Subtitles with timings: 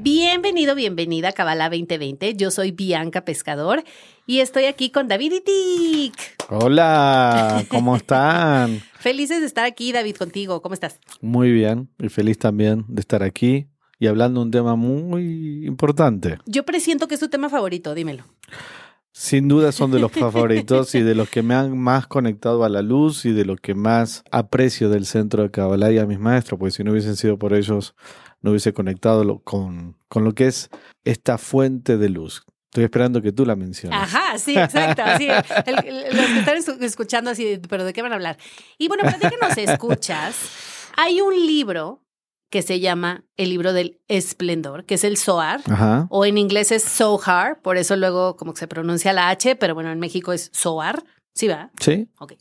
[0.00, 2.36] Bienvenido, bienvenida a Cabala 2020.
[2.36, 3.82] Yo soy Bianca Pescador
[4.26, 6.36] y estoy aquí con David y Tic.
[6.48, 8.80] Hola, ¿cómo están?
[9.00, 10.62] Felices de estar aquí, David, contigo.
[10.62, 11.00] ¿Cómo estás?
[11.20, 13.66] Muy bien y feliz también de estar aquí
[13.98, 16.38] y hablando de un tema muy importante.
[16.46, 18.22] Yo presiento que es tu tema favorito, dímelo.
[19.10, 22.68] Sin duda son de los favoritos y de los que me han más conectado a
[22.68, 26.20] la luz y de los que más aprecio del centro de Kabbalah y a mis
[26.20, 27.96] maestros, porque si no hubiesen sido por ellos,
[28.42, 30.70] no hubiese conectado con, con lo que es
[31.04, 32.44] esta fuente de luz.
[32.70, 33.98] Estoy esperando que tú la menciones.
[33.98, 35.02] Ajá, sí, exacto.
[35.16, 35.26] Sí,
[35.72, 38.36] los que están escuchando así, pero ¿de qué van a hablar?
[38.76, 40.36] Y bueno, para ti que nos escuchas,
[40.96, 42.02] hay un libro
[42.50, 45.60] que se llama el libro del esplendor, que es el Zohar,
[46.08, 49.74] o en inglés es Zohar, por eso luego como que se pronuncia la H, pero
[49.74, 51.70] bueno, en México es Zohar, ¿sí va?
[51.80, 52.08] Sí.
[52.18, 52.34] Ok.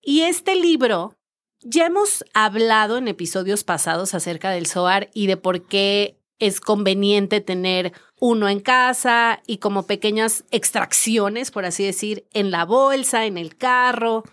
[0.00, 1.16] Y este libro,
[1.60, 7.40] ya hemos hablado en episodios pasados acerca del Zohar y de por qué es conveniente
[7.40, 13.38] tener uno en casa y como pequeñas extracciones, por así decir, en la bolsa, en
[13.38, 14.24] el carro,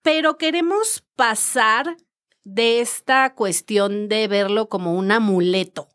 [0.00, 1.96] pero queremos pasar
[2.44, 5.88] de esta cuestión de verlo como un amuleto,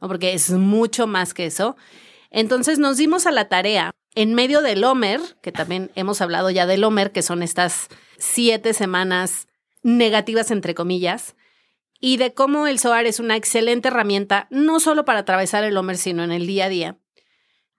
[0.00, 1.76] porque es mucho más que eso.
[2.30, 6.64] Entonces nos dimos a la tarea, en medio del Homer, que también hemos hablado ya
[6.64, 9.48] del Homer, que son estas siete semanas
[9.82, 11.36] negativas, entre comillas,
[12.06, 15.96] y de cómo el SOAR es una excelente herramienta, no solo para atravesar el Homer,
[15.96, 16.98] sino en el día a día.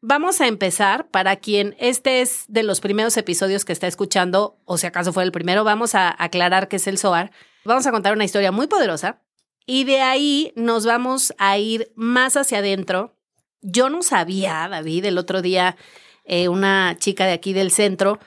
[0.02, 4.80] Vamos a empezar, para quien este es de los primeros episodios que está escuchando, o
[4.80, 7.30] si acaso fue el primero, vamos a aclarar qué es el SOAR.
[7.66, 9.22] Vamos a contar una historia muy poderosa
[9.68, 13.16] y de ahí nos vamos a ir más hacia adentro.
[13.62, 15.78] Yo no sabía, David, el otro día
[16.24, 18.18] eh, una chica de aquí del centro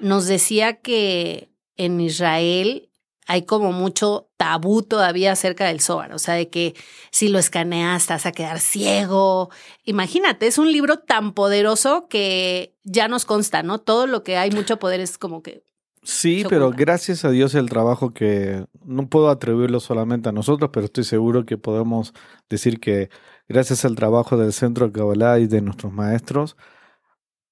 [0.00, 1.48] nos decía que
[1.78, 2.85] en Israel
[3.26, 6.74] hay como mucho tabú todavía acerca del Zohar, o sea, de que
[7.10, 9.50] si lo escaneas te vas a quedar ciego.
[9.84, 13.78] Imagínate, es un libro tan poderoso que ya nos consta, ¿no?
[13.78, 15.66] Todo lo que hay mucho poder es como que
[16.06, 20.86] Sí, pero gracias a Dios el trabajo que no puedo atribuirlo solamente a nosotros, pero
[20.86, 22.14] estoy seguro que podemos
[22.48, 23.10] decir que
[23.48, 26.56] gracias al trabajo del Centro de Kabbalah y de nuestros maestros,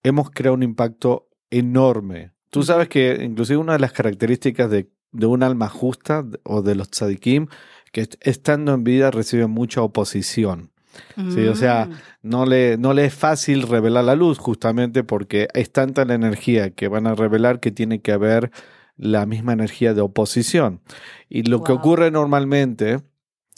[0.05, 2.33] hemos creado un impacto enorme.
[2.51, 6.75] Tú sabes que inclusive una de las características de, de un alma justa o de
[6.75, 7.47] los tzadikim,
[7.93, 10.71] que estando en vida reciben mucha oposición.
[11.17, 11.93] Sí, o sea, mm.
[12.23, 16.71] no le, no le es fácil revelar la luz justamente porque es tanta la energía
[16.71, 18.53] que van a revelar que tiene que haber
[18.97, 20.81] la misma energía de oposición.
[21.29, 23.01] Y lo que ocurre normalmente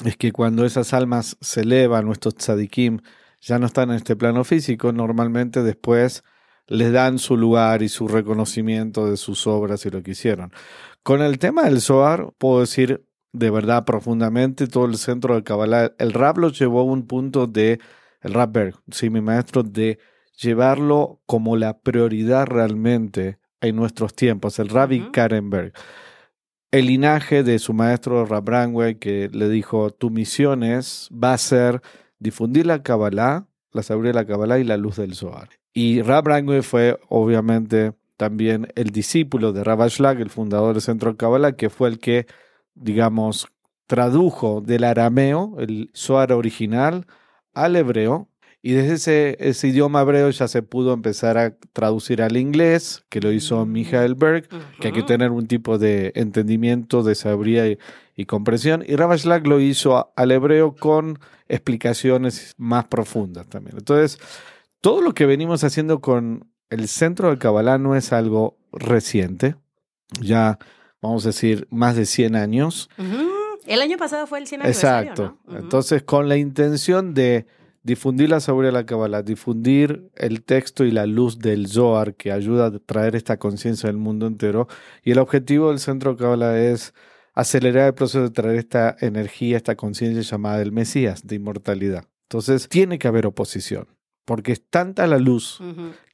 [0.04, 3.00] es que cuando esas almas se elevan, nuestros tzadikim
[3.40, 6.24] ya no están en este plano físico, normalmente después
[6.68, 10.52] les dan su lugar y su reconocimiento de sus obras y lo que hicieron.
[11.06, 15.92] Con el tema del Zohar, puedo decir de verdad profundamente todo el centro del Kabbalah.
[16.00, 17.78] El rap lo llevó a un punto de,
[18.22, 20.00] el Rapberg, sí, mi maestro, de
[20.36, 25.74] llevarlo como la prioridad realmente en nuestros tiempos, el Rabbi Karenberg.
[26.72, 31.38] El linaje de su maestro Rab Brangway que le dijo, tu misión es, va a
[31.38, 31.82] ser
[32.18, 35.50] difundir la Kabbalah, la sabiduría de la Kabbalah y la luz del Zohar.
[35.72, 41.12] Y Rab Brangway fue obviamente también el discípulo de Rab Ashlag, el fundador del centro
[41.12, 42.26] de Kabbalah, que fue el que
[42.76, 43.48] digamos,
[43.86, 47.06] tradujo del arameo, el Zohar original,
[47.54, 48.28] al hebreo.
[48.62, 53.30] Y desde ese, idioma hebreo ya se pudo empezar a traducir al inglés, que lo
[53.32, 53.70] hizo mm.
[53.72, 54.48] Michael Berg,
[54.80, 57.78] que hay que tener un tipo de entendimiento, de sabiduría
[58.16, 58.82] y, comprensión.
[58.86, 61.18] Y Ravashlag lo hizo al hebreo con
[61.48, 63.76] explicaciones más profundas también.
[63.78, 64.18] Entonces,
[64.80, 69.56] todo lo que venimos haciendo con el centro del Kabbalah no es algo reciente.
[70.20, 70.58] Ya
[71.00, 72.90] vamos a decir, más de 100 años.
[73.66, 75.38] El año pasado fue el 100 Exacto.
[75.48, 77.46] Entonces, con la intención de
[77.82, 82.32] difundir la sabiduría de la Kabbalah, difundir el texto y la luz del Zohar que
[82.32, 84.66] ayuda a traer esta conciencia del mundo entero.
[85.04, 86.94] Y el objetivo del Centro Kabbalah es
[87.34, 92.04] acelerar el proceso de traer esta energía, esta conciencia llamada del Mesías, de inmortalidad.
[92.22, 93.86] Entonces, tiene que haber oposición,
[94.26, 95.60] porque es tanta la luz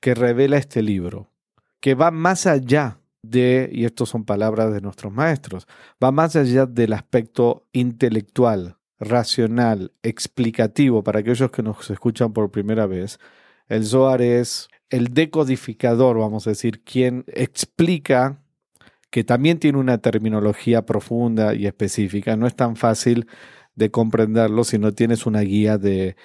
[0.00, 1.31] que revela este libro,
[1.81, 5.67] que va más allá de, y estas son palabras de nuestros maestros,
[6.03, 12.87] va más allá del aspecto intelectual, racional, explicativo para aquellos que nos escuchan por primera
[12.87, 13.19] vez.
[13.67, 18.38] El Zohar es el decodificador, vamos a decir, quien explica
[19.11, 22.37] que también tiene una terminología profunda y específica.
[22.37, 23.26] No es tan fácil
[23.75, 26.17] de comprenderlo si no tienes una guía de,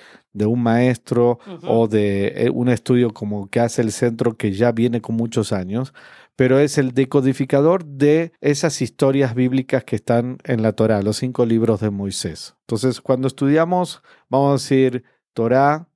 [0.46, 5.02] un maestro o de eh, un estudio como que hace el centro que ya viene
[5.02, 5.94] con muchos años,
[6.36, 11.46] pero es el decodificador de esas historias bíblicas que están en la Torah, los cinco
[11.46, 12.56] libros de Moisés.
[12.62, 15.04] Entonces, cuando estudiamos, vamos a decir,
[15.34, 15.88] Torah,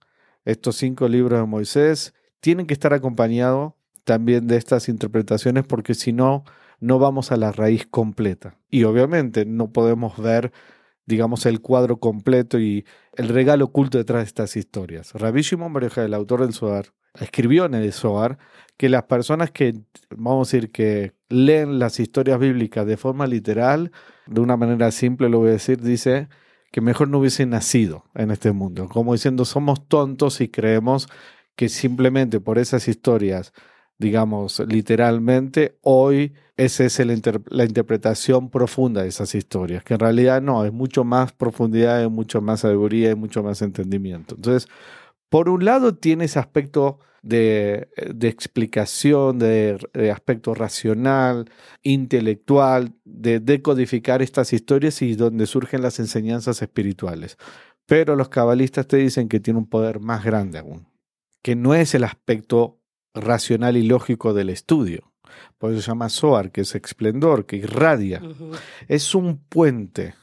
[0.43, 3.73] estos cinco libros de Moisés, tienen que estar acompañados
[4.03, 6.43] también de estas interpretaciones porque si no,
[6.79, 8.57] no vamos a la raíz completa.
[8.69, 10.51] Y obviamente no podemos ver,
[11.06, 15.13] digamos, el cuadro completo y el regalo oculto detrás de estas historias.
[15.13, 18.38] Rabbi Shimon el autor del Zohar, escribió en el Zohar
[18.77, 19.74] que las personas que,
[20.09, 23.92] vamos a decir, que leen las historias bíblicas de forma literal,
[24.27, 26.30] de una manera simple lo voy a decir, dice
[26.71, 28.88] que mejor no hubiese nacido en este mundo.
[28.88, 31.07] Como diciendo, somos tontos y creemos
[31.56, 33.53] que simplemente por esas historias
[34.01, 40.65] digamos, literalmente, hoy esa es la interpretación profunda de esas historias, que en realidad no,
[40.65, 44.36] es mucho más profundidad, es mucho más sabiduría, es mucho más entendimiento.
[44.36, 44.68] Entonces,
[45.30, 47.88] por un lado tiene ese aspecto de,
[48.21, 51.50] explicación, de, aspecto racional,
[51.83, 57.38] intelectual, de decodificar estas historias y donde surgen las enseñanzas espirituales.
[57.86, 60.88] Pero los cabalistas te dicen que tiene un poder más grande aún,
[61.42, 62.80] que no es el aspecto
[63.13, 65.11] racional y lógico del estudio.
[65.57, 68.21] Por eso se llama Soar, que es esplendor, que irradia.
[68.87, 70.15] Es un puente,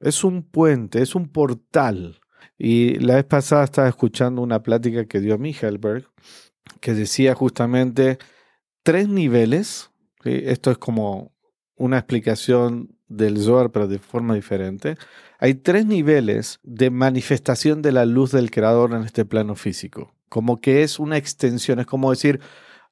[0.00, 2.20] es un puente, es un portal.
[2.58, 6.08] Y la vez pasada estaba escuchando una plática que dio Michelberg,
[6.80, 8.18] que decía justamente
[8.82, 9.90] tres niveles.
[10.24, 11.32] Esto es como
[11.76, 14.96] una explicación del Zohar, pero de forma diferente.
[15.38, 20.60] Hay tres niveles de manifestación de la luz del Creador en este plano físico como
[20.60, 22.40] que es una extensión, es como decir,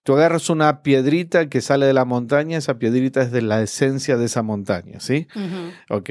[0.03, 4.17] tú agarras una piedrita que sale de la montaña, esa piedrita es de la esencia
[4.17, 5.27] de esa montaña, ¿sí?
[5.91, 6.11] Ok.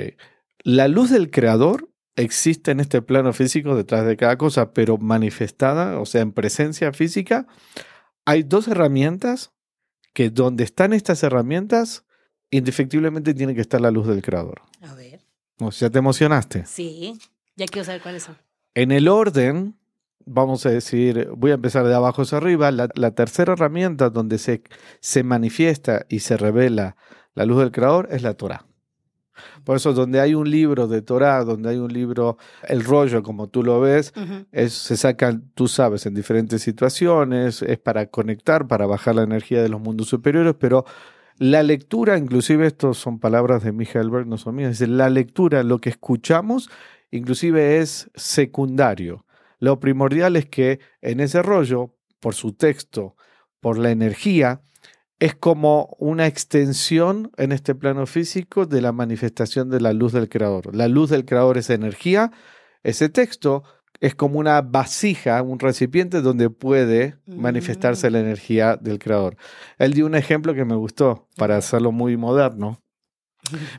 [0.64, 6.00] La luz del creador existe en este plano físico detrás de cada cosa, pero manifestada,
[6.00, 7.48] o sea, en presencia física,
[8.25, 9.52] hay dos herramientas
[10.14, 12.06] que donde están estas herramientas,
[12.52, 14.62] indefectiblemente tiene que estar la luz del creador.
[14.81, 15.22] A ver.
[15.60, 16.66] O sea, ¿te emocionaste?
[16.66, 17.20] Sí,
[17.56, 18.38] ya quiero saber cuáles son.
[18.75, 19.78] En el orden
[20.25, 24.64] vamos a decir, voy a empezar de abajo hacia arriba, la, tercera herramienta donde se,
[25.00, 26.96] se manifiesta y se revela
[27.36, 28.66] la luz del creador es la Torah.
[29.64, 32.38] Por eso, donde hay un libro de Torah, donde hay un libro,
[32.68, 34.14] el rollo, como tú lo ves,
[34.52, 39.64] es, se sacan, tú sabes, en diferentes situaciones, es para conectar, para bajar la energía
[39.64, 40.86] de los mundos superiores, pero
[41.40, 45.64] la lectura, inclusive estos son palabras de Michael Berg, no son mías, es la lectura,
[45.64, 46.70] lo que escuchamos,
[47.10, 49.25] inclusive es secundario.
[49.63, 53.15] Lo primordial es que en ese rollo, por su texto,
[53.62, 54.62] por la energía,
[55.19, 60.27] es como una extensión en este plano físico de la manifestación de la luz del
[60.27, 60.75] creador.
[60.75, 62.33] La luz del creador es energía,
[62.83, 63.63] ese texto
[64.01, 68.21] es como una vasija, un recipiente donde puede manifestarse la mm.
[68.21, 69.38] energía del creador.
[69.77, 72.83] Él dio un ejemplo que me gustó para hacerlo muy moderno.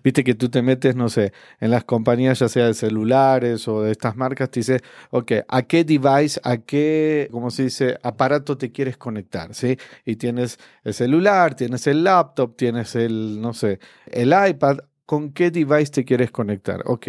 [0.03, 3.83] Viste que tú te metes, no sé, en las compañías ya sea de celulares o
[3.83, 4.81] de estas marcas, te dice,
[5.11, 9.55] ok, ¿a qué device, a qué, como se dice, aparato te quieres conectar?
[9.55, 9.77] ¿Sí?
[10.05, 15.51] Y tienes el celular, tienes el laptop, tienes el, no sé, el iPad, ¿con qué
[15.51, 16.83] device te quieres conectar?
[16.87, 17.09] Ok,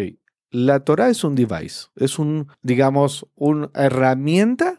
[0.50, 4.78] la Torah es un device, es un, digamos, una herramienta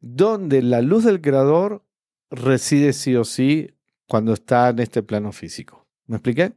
[0.00, 1.84] donde la luz del creador
[2.30, 3.74] reside sí o sí
[4.06, 5.86] cuando está en este plano físico.
[6.06, 6.54] ¿Me expliqué?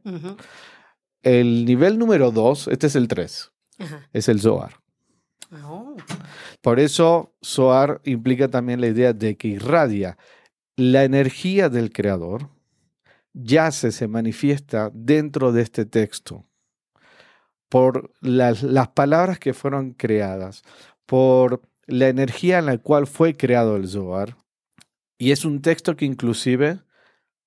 [1.22, 3.52] El nivel número dos, este es el tres,
[4.12, 4.80] es el Zohar.
[5.64, 5.96] Oh.
[6.60, 10.16] Por eso Zohar implica también la idea de que irradia
[10.76, 12.48] la energía del creador,
[13.34, 16.46] yace, se manifiesta dentro de este texto
[17.68, 20.62] por las, las palabras que fueron creadas,
[21.06, 24.36] por la energía en la cual fue creado el Zohar.
[25.18, 26.80] Y es un texto que inclusive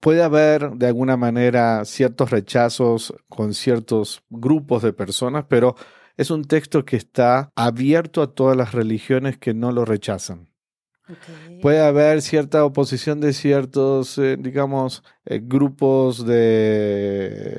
[0.06, 5.76] puede haber de alguna manera ciertos rechazos con ciertos grupos de personas, pero
[6.16, 10.48] es un texto que está abierto a todas las religiones que no lo rechazan.
[11.60, 17.55] Puede haber cierta oposición de ciertos, eh, digamos, eh, grupos de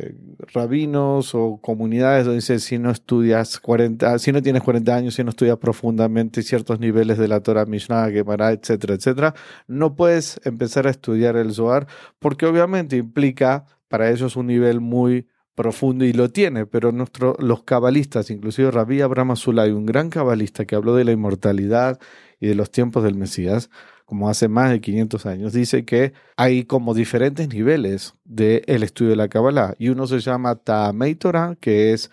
[0.52, 5.24] rabinos o comunidades donde dice si no estudias 40, si no tienes 40 años, si
[5.24, 9.34] no estudias profundamente ciertos niveles de la Torah Mishnah, Gemara, etcétera, etcétera,
[9.66, 11.86] no puedes empezar a estudiar el Zohar
[12.18, 17.64] porque obviamente implica para ellos un nivel muy profundo y lo tiene, pero nuestro, los
[17.64, 21.98] cabalistas, inclusive Rabbi Abraham Azulay, un gran cabalista que habló de la inmortalidad
[22.38, 23.70] y de los tiempos del Mesías,
[24.06, 29.16] como hace más de 500 años, dice que hay como diferentes niveles del estudio de
[29.16, 29.74] la Kabbalah.
[29.78, 32.10] Y uno se llama Ta'amei Torah, que es,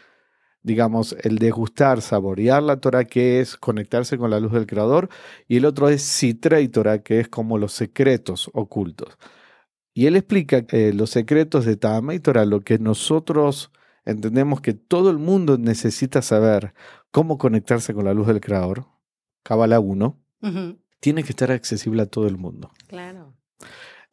[0.63, 5.09] digamos, el degustar, saborear la Torah, que es conectarse con la luz del Creador.
[5.47, 9.17] Y el otro es Sitrei Torah, que es como los secretos ocultos.
[9.93, 13.71] Y él explica eh, los secretos de Ta'amei Torah, lo que nosotros
[14.05, 16.73] entendemos que todo el mundo necesita saber
[17.11, 18.87] cómo conectarse con la luz del Creador,
[19.43, 22.71] Kabbalah 1, Ujú, tiene que estar accesible a todo el mundo.
[22.87, 23.33] Claro.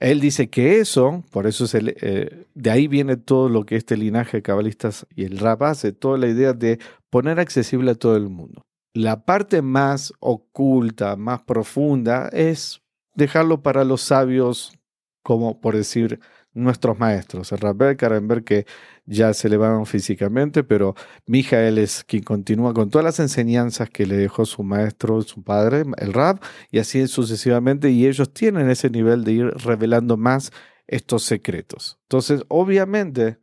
[0.00, 3.76] Él dice que eso, por eso es el, eh, de ahí viene todo lo que
[3.76, 7.94] este linaje de cabalistas y el rap hace, toda la idea de poner accesible a
[7.94, 8.62] todo el mundo.
[8.92, 12.82] La parte más oculta, más profunda, es
[13.14, 14.76] dejarlo para los sabios,
[15.22, 16.18] como por decir
[16.54, 17.52] nuestros maestros.
[17.52, 18.66] El Rabel Karenberg, que
[19.10, 20.94] ya se elevaron físicamente, pero
[21.26, 25.82] Mijael es quien continúa con todas las enseñanzas que le dejó su maestro, su padre,
[25.98, 26.40] el Rab,
[26.70, 30.52] y así sucesivamente, y ellos tienen ese nivel de ir revelando más
[30.86, 31.98] estos secretos.
[32.02, 33.38] Entonces, obviamente,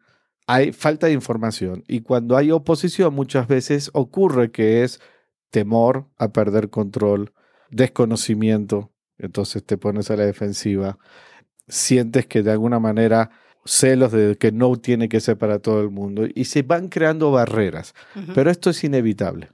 [0.47, 5.01] hay falta de información, y cuando hay oposición, muchas veces ocurre que es
[5.50, 7.33] temor a perder control,
[7.71, 10.97] desconocimiento, entonces te pones a la defensiva,
[11.67, 13.31] sientes que de alguna manera
[13.67, 17.31] celos de que no tiene que ser para todo el mundo, y se van creando
[17.31, 17.93] barreras.
[18.33, 19.51] Pero esto es inevitable.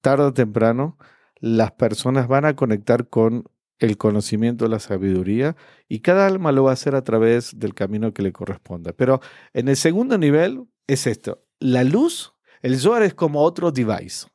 [0.00, 0.98] Tarde o temprano,
[1.40, 3.44] las personas van a conectar con
[3.78, 5.56] el conocimiento, la sabiduría,
[5.88, 8.92] y cada alma lo va a hacer a través del camino que le corresponda.
[8.92, 9.20] Pero
[9.52, 11.44] en el segundo nivel es esto.
[11.58, 14.26] La luz, el Zohar es como otro device.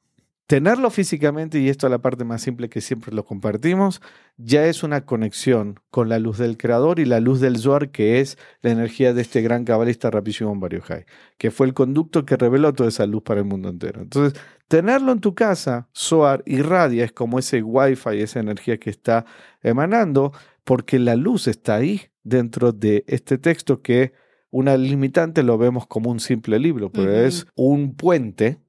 [0.48, 4.01] Tenerlo físicamente, y esto es la parte más simple que siempre lo compartimos,
[4.38, 8.22] ya es una conexión con la luz del Creador y la luz del Zohar, que
[8.22, 11.06] es la energía de este gran cabalista Rabbi Shimon Bar
[11.38, 14.01] que fue el conducto que reveló toda esa luz para el mundo entero.
[14.01, 14.39] Entonces,
[14.70, 19.25] tenerlo en tu casa, Zohar, irradia, es como ese wifi, esa energía que está
[19.62, 20.32] emanando,
[20.63, 24.13] porque la luz está ahí dentro de este texto que
[24.50, 28.60] una limitante lo vemos como un simple libro, pero es un puente,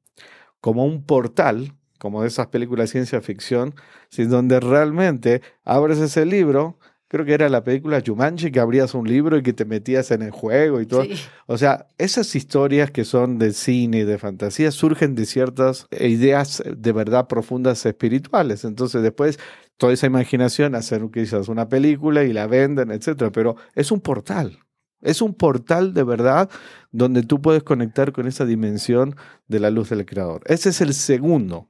[0.61, 3.75] como un portal, como de esas películas de ciencia ficción,
[4.09, 4.25] ¿sí?
[4.25, 9.37] donde realmente abres ese libro, creo que era la película Jumanji, que abrías un libro
[9.37, 11.05] y que te metías en el juego y todo.
[11.05, 11.15] Sí.
[11.47, 16.62] O sea, esas historias que son de cine y de fantasía surgen de ciertas ideas
[16.65, 18.65] de verdad profundas espirituales.
[18.65, 19.38] Entonces después
[19.77, 23.33] toda esa imaginación hacen quizás una película y la venden, etcétera.
[23.33, 24.59] Pero es un portal.
[25.00, 26.50] Es un portal de verdad
[26.90, 29.14] donde tú puedes conectar con esa dimensión
[29.47, 30.43] de la luz del creador.
[30.47, 31.69] Ese es el segundo.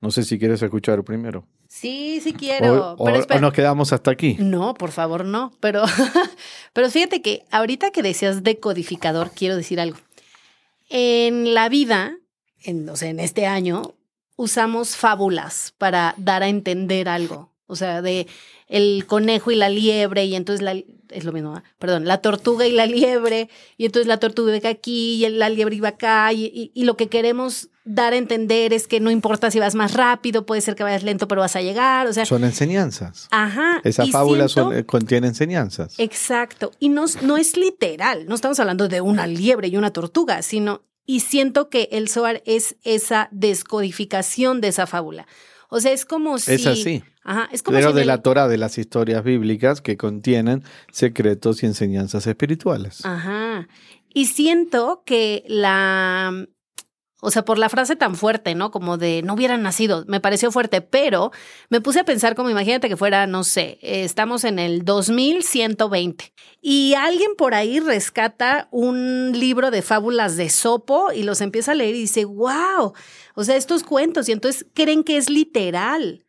[0.00, 1.46] No sé si quieres escuchar el primero.
[1.68, 2.94] Sí, sí quiero.
[2.98, 3.38] o, pero o- espera.
[3.38, 4.36] o nos quedamos hasta aquí.
[4.40, 5.52] No, por favor, no.
[5.60, 5.84] Pero,
[6.72, 9.98] pero fíjate que ahorita que decías decodificador, quiero decir algo.
[10.88, 12.16] En la vida,
[12.62, 13.94] en, o sea, en este año,
[14.36, 17.52] usamos fábulas para dar a entender algo.
[17.68, 18.26] O sea, de
[18.66, 20.72] el conejo y la liebre, y entonces la,
[21.10, 21.62] es lo mismo, ¿ah?
[21.78, 25.76] perdón, la tortuga y la liebre, y entonces la tortuga iba aquí y la liebre
[25.76, 29.50] iba acá, y, y- y lo que queremos dar a entender es que no importa
[29.50, 32.06] si vas más rápido, puede ser que vayas lento, pero vas a llegar.
[32.06, 33.28] O sea, Son enseñanzas.
[33.30, 33.80] ajá.
[33.84, 35.94] Esa fábula siento- son- contiene enseñanzas.
[35.98, 36.72] Exacto.
[36.78, 40.82] Y no, no es literal, no estamos hablando de una liebre y una tortuga, sino,
[41.06, 43.28] y siento que el Zohar es esa
[43.82, 45.26] descodificación de esa fábula.
[45.70, 46.52] O sea, es como si...
[46.52, 47.02] Es así.
[47.30, 50.64] Ajá, es como Pero si de el- la Torah, de las historias bíblicas que contienen
[50.90, 53.04] secretos y enseñanzas espirituales.
[53.04, 53.68] Ajá.
[54.14, 56.46] Y siento que la...
[57.20, 58.70] O sea, por la frase tan fuerte, ¿no?
[58.70, 61.32] Como de no hubieran nacido, me pareció fuerte, pero
[61.68, 66.32] me puse a pensar como imagínate que fuera, no sé, estamos en el 2120
[66.62, 71.74] y alguien por ahí rescata un libro de fábulas de Sopo y los empieza a
[71.74, 72.92] leer y dice, wow,
[73.34, 76.24] o sea, estos cuentos y entonces creen que es literal.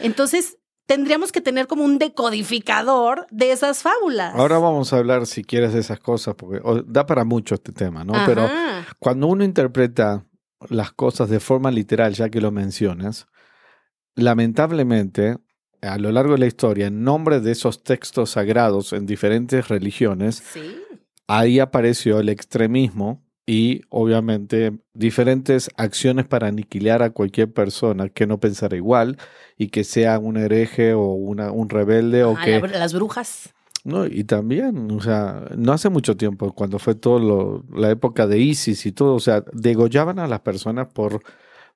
[0.00, 4.34] Entonces, tendríamos que tener como un decodificador de esas fábulas.
[4.34, 8.04] Ahora vamos a hablar, si quieres, de esas cosas, porque da para mucho este tema,
[8.04, 8.14] ¿no?
[8.26, 8.48] Pero
[8.98, 10.24] cuando uno interpreta
[10.68, 13.26] las cosas de forma literal, ya que lo mencionas,
[14.14, 15.38] lamentablemente,
[15.80, 20.42] a lo largo de la historia, en nombre de esos textos sagrados en diferentes religiones,
[20.52, 20.76] Sí.
[21.26, 28.38] ahí apareció el extremismo y obviamente diferentes acciones para aniquilar a cualquier persona que no
[28.38, 29.18] pensara igual
[29.58, 32.60] y que sea un hereje o una, un rebelde o Ah, que...
[32.60, 33.52] la- las brujas.
[33.84, 38.28] No, y también, o sea, no hace mucho tiempo, cuando fue todo lo- la época
[38.28, 41.22] de ISIS y todo, o sea, degollaban a las personas por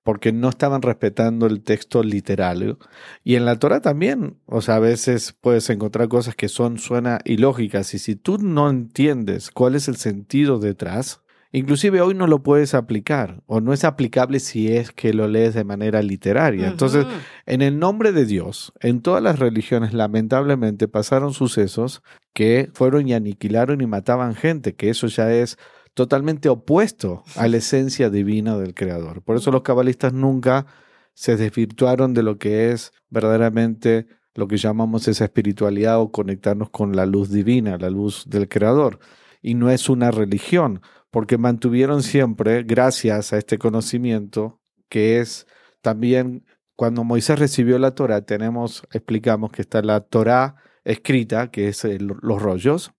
[0.05, 2.79] porque no estaban respetando el texto literal.
[3.25, 7.19] Y en la Torah también, o sea, a veces puedes encontrar cosas que son, suena
[7.25, 11.23] ilógicas, y si tú no entiendes cuál es el sentido detrás,
[11.59, 15.55] inclusive hoy no lo puedes aplicar o no es aplicable si es que lo lees
[15.55, 16.69] de manera literaria.
[16.69, 17.07] Entonces,
[17.47, 22.03] en el nombre de Dios, en todas las religiones lamentablemente pasaron sucesos
[22.35, 25.57] que fueron y aniquilaron y mataban gente, que eso ya es
[25.95, 29.23] totalmente opuesto a la esencia divina del Creador.
[29.23, 30.67] Por eso los cabalistas nunca
[31.15, 36.95] se desvirtuaron de lo que es verdaderamente lo que llamamos esa espiritualidad o conectarnos con
[36.95, 38.99] la luz divina, la luz del Creador.
[39.41, 45.47] Y no es una religión, porque mantuvieron siempre, gracias a este conocimiento, que es
[45.81, 46.45] también
[46.77, 52.43] cuando Moisés recibió la Torah, tenemos, explicamos que está la Torah escrita, que es los
[52.43, 52.93] rollos,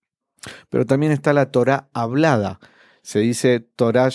[0.69, 2.59] pero también está la Torah hablada.
[3.01, 4.09] Se dice Torah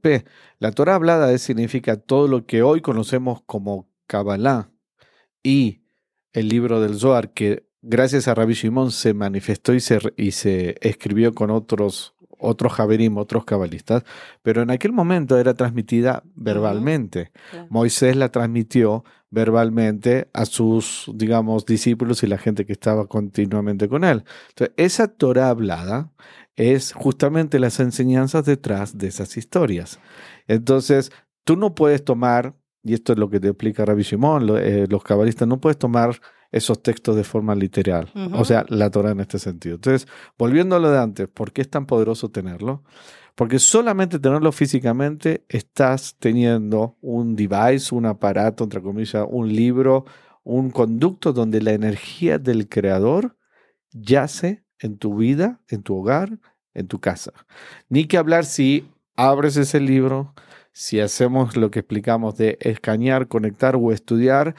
[0.00, 0.24] P.
[0.58, 4.70] La Torah hablada significa todo lo que hoy conocemos como Kabbalah
[5.42, 5.82] y
[6.32, 10.76] el libro del Zohar, que gracias a Rabbi Shimon se manifestó y se, y se
[10.80, 14.04] escribió con otros, otros Javerim, otros cabalistas,
[14.42, 17.32] pero en aquel momento era transmitida verbalmente.
[17.68, 24.04] Moisés la transmitió verbalmente a sus, digamos, discípulos y la gente que estaba continuamente con
[24.04, 24.24] él.
[24.50, 26.10] Entonces, esa Torah hablada
[26.56, 30.00] es justamente las enseñanzas detrás de esas historias.
[30.46, 31.12] Entonces,
[31.44, 35.04] tú no puedes tomar, y esto es lo que te explica Rabbi Shimon, eh, los
[35.04, 39.38] cabalistas, no puedes tomar esos textos de forma literal, o sea, la Torah en este
[39.38, 39.74] sentido.
[39.74, 42.84] Entonces, volviendo a lo de antes, ¿por qué es tan poderoso tenerlo?
[43.34, 50.06] Porque solamente tenerlo físicamente estás teniendo un device, un aparato, entre comillas, un libro,
[50.42, 53.36] un conducto donde la energía del creador
[53.92, 56.38] yace en tu vida, en tu hogar,
[56.74, 57.32] en tu casa.
[57.88, 60.34] Ni que hablar si abres ese libro,
[60.72, 64.54] si hacemos lo que explicamos de escanear, conectar o estudiar,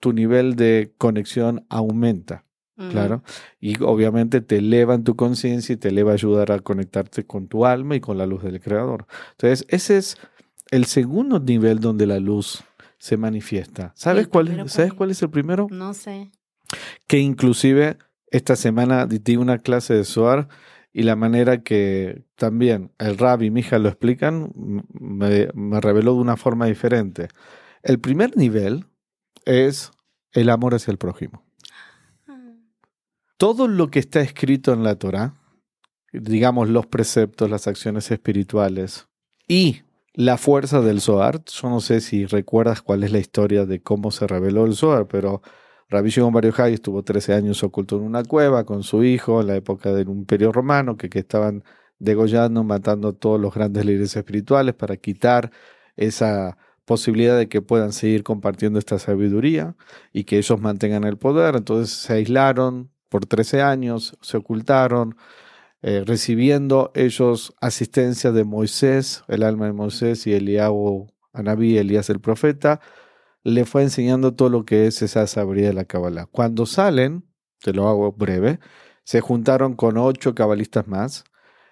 [0.00, 2.44] tu nivel de conexión aumenta.
[2.76, 3.22] Claro.
[3.60, 7.46] Y obviamente te eleva en tu conciencia y te eleva a ayudar a conectarte con
[7.46, 9.06] tu alma y con la luz del Creador.
[9.32, 10.16] Entonces, ese es
[10.72, 12.64] el segundo nivel donde la luz
[12.98, 13.92] se manifiesta.
[13.94, 14.94] ¿Sabes cuál, es, cuál ¿Sabes es?
[14.94, 15.68] cuál es el primero?
[15.70, 16.32] No sé.
[17.06, 17.98] Que inclusive
[18.30, 20.48] esta semana di una clase de Zohar
[20.92, 24.52] y la manera que también el Rabbi y mi hija lo explican
[24.94, 27.28] me reveló de una forma diferente.
[27.82, 28.86] El primer nivel
[29.46, 29.92] es
[30.32, 31.44] el amor hacia el prójimo.
[33.36, 35.34] todo lo que está escrito en la Torah,
[36.12, 39.08] digamos los preceptos, las acciones espirituales
[39.48, 39.82] y
[40.14, 44.12] la fuerza del Zohar, yo no sé si recuerdas cuál es la historia de cómo
[44.12, 45.42] se reveló el Zohar, pero
[45.88, 49.56] Rabbi Shimon Bar estuvo 13 años oculto en una cueva con su hijo en la
[49.56, 51.64] época del Imperio Romano, que, que estaban
[51.98, 55.50] degollando, matando a todos los grandes líderes espirituales para quitar
[55.96, 59.76] esa posibilidad de que puedan seguir compartiendo esta sabiduría
[60.12, 61.56] y que ellos mantengan el poder.
[61.56, 65.16] Entonces se aislaron por 13 años, se ocultaron,
[65.82, 72.20] eh, recibiendo ellos asistencia de Moisés, el alma de Moisés y Eliabo, Anabí, Elías el
[72.20, 72.80] profeta,
[73.42, 76.26] le fue enseñando todo lo que es esa sabiduría de la Kabbalah.
[76.26, 77.24] Cuando salen,
[77.60, 78.60] te lo hago breve,
[79.04, 81.24] se juntaron con ocho cabalistas más,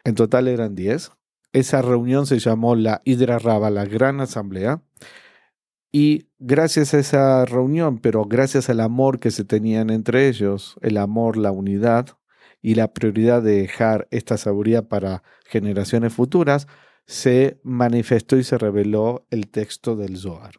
[0.05, 1.13] en total eran diez.
[1.53, 4.83] Esa reunión se llamó la Hidra Raba, la Gran Asamblea,
[5.93, 10.97] y gracias a esa reunión, pero gracias al amor que se tenían entre ellos, el
[10.97, 12.07] amor, la unidad
[12.63, 16.67] y la prioridad de dejar esta sabiduría para generaciones futuras,
[17.05, 20.55] se manifestó y se reveló el texto del Zohar.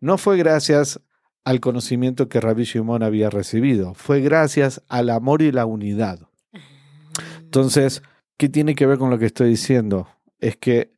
[0.00, 1.00] No fue gracias
[1.44, 6.28] al conocimiento que Rabbi Shimon había recibido, fue gracias al amor y la unidad.
[7.40, 8.02] Entonces,
[8.36, 10.08] ¿qué tiene que ver con lo que estoy diciendo?
[10.38, 10.92] Es que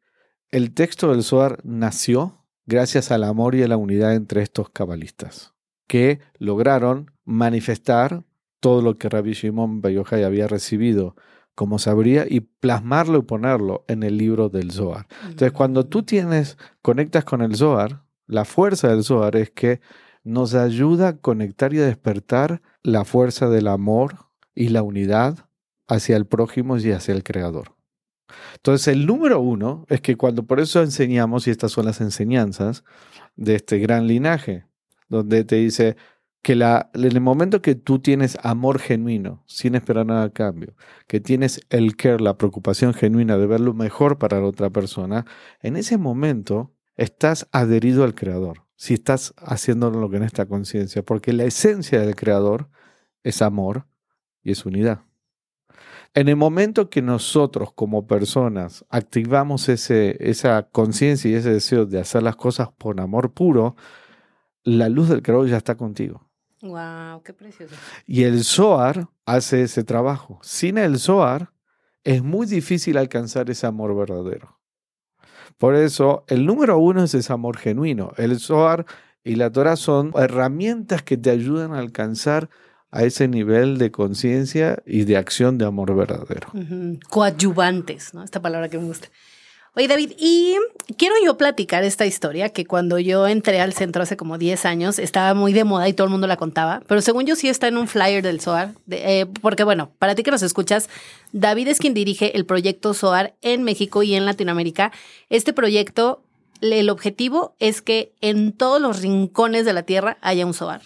[0.51, 2.38] el texto del Zohar nació
[2.69, 5.55] gracias al amor y a la unidad entre estos cabalistas,
[5.89, 8.25] que lograron manifestar
[8.61, 11.17] todo lo que Rabbi Shimon Bar Yochai había recibido
[11.55, 15.07] como sabiduría y plasmarlo y ponerlo en el libro del Zohar.
[15.23, 19.81] Entonces, cuando tú tienes, conectas con el Zohar, la fuerza del Zohar es que
[20.23, 25.49] nos ayuda a conectar y a despertar la fuerza del amor y la unidad
[25.89, 27.78] hacia el prójimo y hacia el Creador.
[28.55, 32.85] Entonces, el número uno es que cuando por eso enseñamos, y estas son las enseñanzas
[33.37, 34.67] de este gran linaje,
[35.09, 35.97] donde te dice
[36.43, 40.75] que la, en el momento que tú tienes amor genuino, sin esperar nada a cambio,
[41.07, 45.27] que tienes el care, la preocupación genuina de ver lo mejor para la otra persona,
[45.61, 51.03] en ese momento estás adherido al Creador, si estás haciendo lo que en esta conciencia,
[51.03, 52.71] porque la esencia del Creador
[53.25, 53.87] es amor
[54.43, 55.08] y es unidad.
[56.15, 62.01] En el momento que nosotros como personas activamos ese, esa conciencia y ese deseo de
[62.01, 63.77] hacer las cosas por amor puro,
[64.65, 66.29] la luz del creador ya está contigo.
[66.63, 67.75] Wow, qué precioso.
[68.05, 70.41] Y el Zohar hace ese trabajo.
[70.43, 71.53] Sin el Zohar
[72.03, 74.59] es muy difícil alcanzar ese amor verdadero.
[75.57, 78.13] Por eso, el número uno es ese amor genuino.
[78.17, 78.87] El Zohar
[79.23, 82.49] y la Torah son herramientas que te ayudan a alcanzar
[82.91, 86.49] a ese nivel de conciencia y de acción de amor verdadero.
[87.09, 88.23] Coadyuvantes, ¿no?
[88.23, 89.09] Esta palabra que me gusta.
[89.79, 90.57] Oye, David, y
[90.97, 94.99] quiero yo platicar esta historia que cuando yo entré al centro hace como 10 años
[94.99, 97.69] estaba muy de moda y todo el mundo la contaba, pero según yo sí está
[97.69, 100.89] en un flyer del SOAR, eh, porque bueno, para ti que nos escuchas,
[101.33, 104.91] David es quien dirige el proyecto SOAR en México y en Latinoamérica.
[105.29, 106.25] Este proyecto,
[106.61, 110.83] el objetivo es que en todos los rincones de la Tierra haya un SOAR.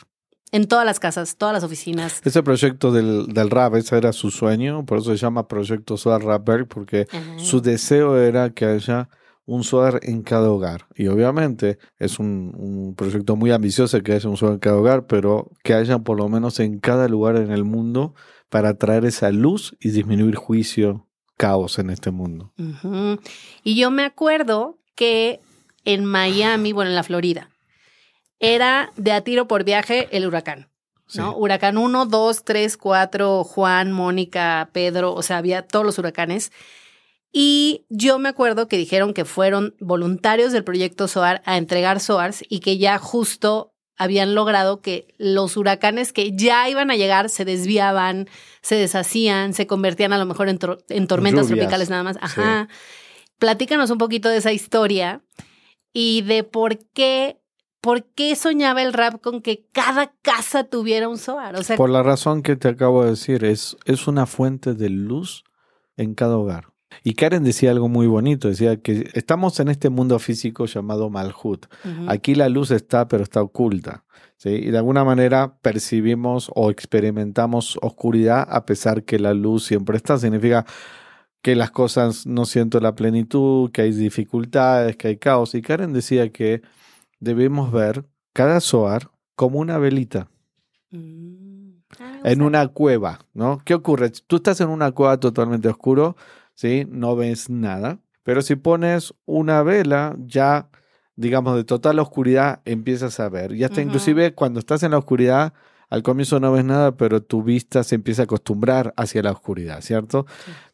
[0.52, 2.20] En todas las casas, todas las oficinas.
[2.24, 6.22] Ese proyecto del, del rap, ese era su sueño, por eso se llama Proyecto Soar
[6.22, 9.08] Rapper, porque su deseo era que haya
[9.44, 10.86] un SOAR en cada hogar.
[10.94, 15.06] Y obviamente es un, un, proyecto muy ambicioso que haya un SOAR en cada hogar,
[15.06, 18.14] pero que haya por lo menos en cada lugar en el mundo
[18.48, 22.52] para traer esa luz y disminuir juicio, caos en este mundo.
[23.64, 25.40] Y yo me acuerdo que
[25.84, 27.48] en Miami, bueno, en la Florida,
[28.42, 30.68] era de a tiro por viaje el huracán.
[31.14, 31.36] ¿no?
[31.36, 36.52] Huracán 1, 2, 3, 4, Juan, Mónica, Pedro, o sea, había todos los huracanes.
[37.32, 42.44] Y yo me acuerdo que dijeron que fueron voluntarios del proyecto SOAR a entregar SOARs
[42.48, 47.44] y que ya justo habían logrado que los huracanes que ya iban a llegar se
[47.44, 48.28] desviaban,
[48.60, 50.58] se deshacían, se convertían a lo mejor en,
[51.06, 52.18] tormentas tropicales nada más.
[52.20, 52.68] Ajá.
[53.38, 55.22] Platícanos un poquito de esa historia
[55.92, 57.41] y de por qué
[57.82, 61.56] ¿por qué soñaba el rap con que cada casa tuviera un Zohar?
[61.56, 64.88] O sea, Por la razón que te acabo de decir, es, es una fuente de
[64.88, 65.44] luz
[65.98, 66.72] en cada hogar.
[67.04, 71.66] Y Karen decía algo muy bonito, decía que estamos en este mundo físico llamado Malhut.
[72.06, 74.04] Aquí la luz está, pero está oculta.
[74.36, 74.50] ¿sí?
[74.50, 80.18] Y de alguna manera percibimos o experimentamos oscuridad a pesar que la luz siempre está.
[80.18, 80.66] Significa
[81.40, 85.54] que las cosas no siento la plenitud, que hay dificultades, que hay caos.
[85.54, 86.62] Y Karen decía que
[87.22, 90.28] debemos ver cada soar como una velita.
[90.90, 91.82] Mm.
[91.98, 93.60] Ah, en una cueva, ¿no?
[93.64, 94.10] ¿Qué ocurre?
[94.26, 96.16] Tú estás en una cueva totalmente oscuro,
[96.54, 96.86] ¿sí?
[96.88, 98.00] No ves nada.
[98.24, 100.68] Pero si pones una vela, ya,
[101.16, 103.52] digamos, de total oscuridad, empiezas a ver.
[103.52, 105.52] Y hasta inclusive cuando estás en la oscuridad,
[105.90, 109.80] al comienzo no ves nada, pero tu vista se empieza a acostumbrar hacia la oscuridad,
[109.82, 110.26] ¿cierto?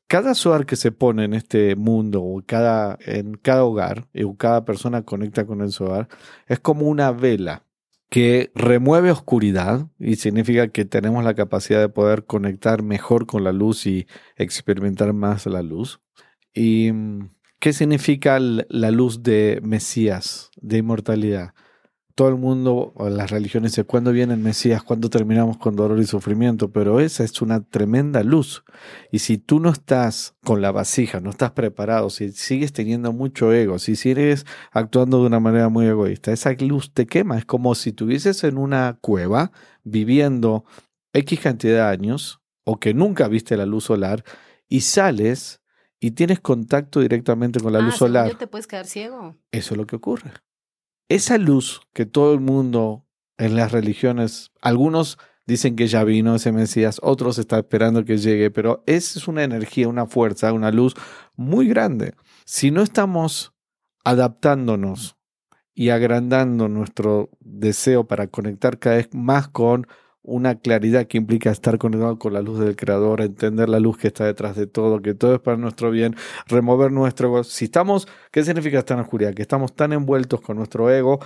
[0.08, 4.64] Cada soar que se pone en este mundo, o cada, en cada hogar, y cada
[4.64, 6.08] persona conecta con el soar,
[6.46, 7.64] es como una vela
[8.10, 13.52] que remueve oscuridad y significa que tenemos la capacidad de poder conectar mejor con la
[13.52, 16.00] luz y experimentar más la luz.
[16.54, 21.52] ¿Y mm, qué significa la luz de Mesías, de inmortalidad?
[22.18, 24.82] Todo el mundo, las religiones, dice, ¿cuándo viene el Mesías?
[24.82, 26.72] ¿Cuándo terminamos con dolor y sufrimiento?
[26.72, 28.64] Pero esa es una tremenda luz.
[29.12, 33.52] Y si tú no estás con la vasija, no estás preparado, si sigues teniendo mucho
[33.52, 37.38] ego, si sigues actuando de una manera muy egoísta, esa luz te quema.
[37.38, 39.52] Es como si estuvieses en una cueva
[39.84, 40.64] viviendo
[41.12, 44.24] X cantidad de años o que nunca viste la luz solar
[44.68, 45.60] y sales
[46.00, 48.34] y tienes contacto directamente con la luz ah, solar.
[48.34, 49.36] te puedes quedar ciego.
[49.52, 50.32] Eso es lo que ocurre
[51.08, 53.06] esa luz que todo el mundo
[53.38, 58.50] en las religiones, algunos dicen que ya vino ese Mesías, otros están esperando que llegue,
[58.50, 60.94] pero esa es una energía, una fuerza, una luz
[61.36, 62.14] muy grande.
[62.44, 63.54] Si no estamos
[64.04, 65.16] adaptándonos
[65.74, 69.86] y agrandando nuestro deseo para conectar cada vez más con
[70.22, 74.08] una claridad que implica estar conectado con la luz del Creador, entender la luz que
[74.08, 77.44] está detrás de todo, que todo es para nuestro bien, remover nuestro ego.
[77.44, 79.34] Si estamos, ¿qué significa estar en oscuridad?
[79.34, 81.20] Que estamos tan envueltos con nuestro ego,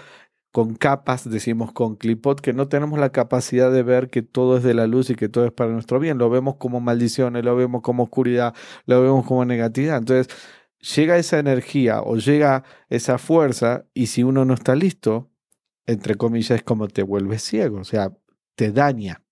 [0.52, 4.62] con capas, decimos con clipot, que no tenemos la capacidad de ver que todo es
[4.62, 6.18] de la luz y que todo es para nuestro bien.
[6.18, 8.54] Lo vemos como maldiciones, lo vemos como oscuridad,
[8.86, 9.96] lo vemos como negatividad.
[9.96, 10.28] Entonces,
[10.94, 15.30] llega esa energía o llega esa fuerza y si uno no está listo,
[15.86, 17.80] entre comillas, es como te vuelves ciego.
[17.80, 18.12] O sea,
[18.54, 19.22] te daña.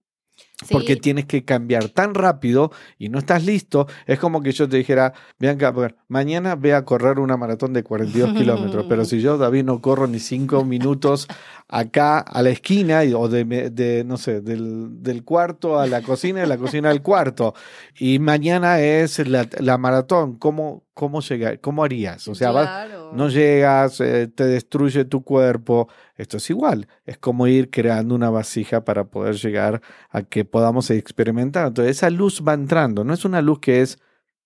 [0.71, 3.87] Porque tienes que cambiar tan rápido y no estás listo.
[4.07, 5.73] Es como que yo te dijera, Bianca,
[6.09, 10.07] mañana ve a correr una maratón de 42 kilómetros, pero si yo, David, no corro
[10.07, 11.29] ni cinco minutos
[11.71, 16.59] acá a la esquina o de, no sé, del, cuarto a la cocina y la
[16.59, 17.55] cocina al cuarto,
[17.99, 22.27] y mañana es la, maratón, ¿cómo, cómo, llega, ¿cómo harías?
[22.27, 25.89] O sea, no llegas, eh, te destruye tu cuerpo.
[26.17, 29.81] Esto es igual, es como ir creando una vasija para poder llegar
[30.11, 31.69] a que podamos experimentar.
[31.69, 33.99] Entonces, esa luz va entrando, no es una luz que es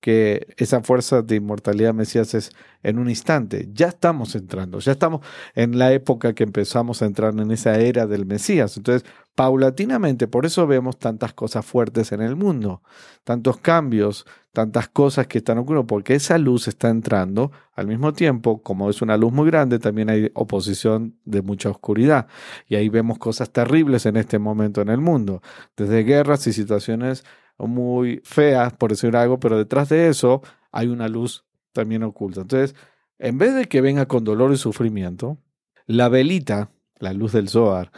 [0.05, 3.71] que esa fuerza de inmortalidad Mesías es en un instante.
[3.73, 5.23] Ya estamos entrando, ya estamos
[5.55, 8.77] en la época que empezamos a entrar en esa era del Mesías.
[8.77, 12.83] Entonces, paulatinamente, por eso vemos tantas cosas fuertes en el mundo,
[13.25, 17.51] tantos cambios, tantas cosas que están ocurriendo, porque esa luz está entrando.
[17.75, 22.27] Al mismo tiempo, como es una luz muy grande, también hay oposición de mucha oscuridad.
[22.69, 25.40] Y ahí vemos cosas terribles en este momento en el mundo,
[25.79, 27.25] desde guerras y situaciones
[27.59, 32.43] muy feas, por decir algo, pero detrás de eso hay una luz también oculta.
[32.43, 32.75] Entonces,
[33.19, 35.38] en vez de que venga con dolor y sufrimiento,
[35.87, 37.93] la velita, la luz del Zohar,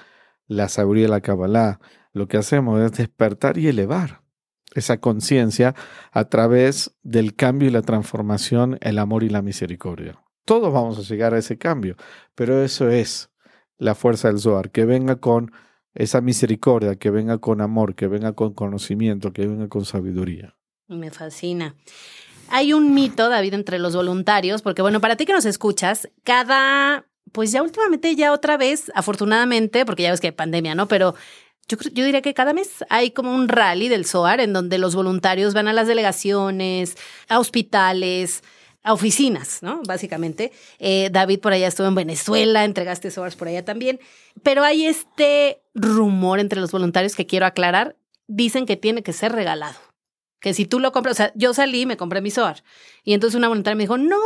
[0.46, 1.80] la sabiduría de la Kabbalah,
[2.12, 4.22] lo que hacemos es despertar y elevar
[4.74, 5.74] esa conciencia
[6.12, 10.22] a través del cambio y la transformación, el amor y la misericordia.
[10.44, 11.96] Todos vamos a llegar a ese cambio,
[12.34, 13.30] pero eso es
[13.78, 15.52] la fuerza del Zohar, que venga con
[15.96, 20.54] esa misericordia, que venga con amor, que venga con conocimiento, que venga con sabiduría.
[20.88, 21.74] Me fascina.
[22.48, 27.06] Hay un mito, David, entre los voluntarios, porque bueno, para ti que nos escuchas, cada,
[27.32, 30.86] pues ya últimamente, ya otra vez, afortunadamente, porque ya ves que hay pandemia, ¿no?
[30.86, 31.14] Pero
[31.66, 34.94] yo, yo diría que cada mes hay como un rally del SOAR en donde los
[34.94, 36.96] voluntarios van a las delegaciones,
[37.28, 38.44] a hospitales,
[38.84, 39.82] a oficinas, ¿no?
[39.84, 40.52] Básicamente.
[40.78, 43.98] Eh, David por allá estuvo en Venezuela, entregaste SOARs por allá también.
[44.44, 47.96] Pero hay este rumor entre los voluntarios que quiero aclarar.
[48.26, 49.76] Dicen que tiene que ser regalado.
[50.40, 52.62] Que si tú lo compras, o sea, yo salí y me compré mi SOAR.
[53.04, 54.18] Y entonces una voluntaria me dijo, no,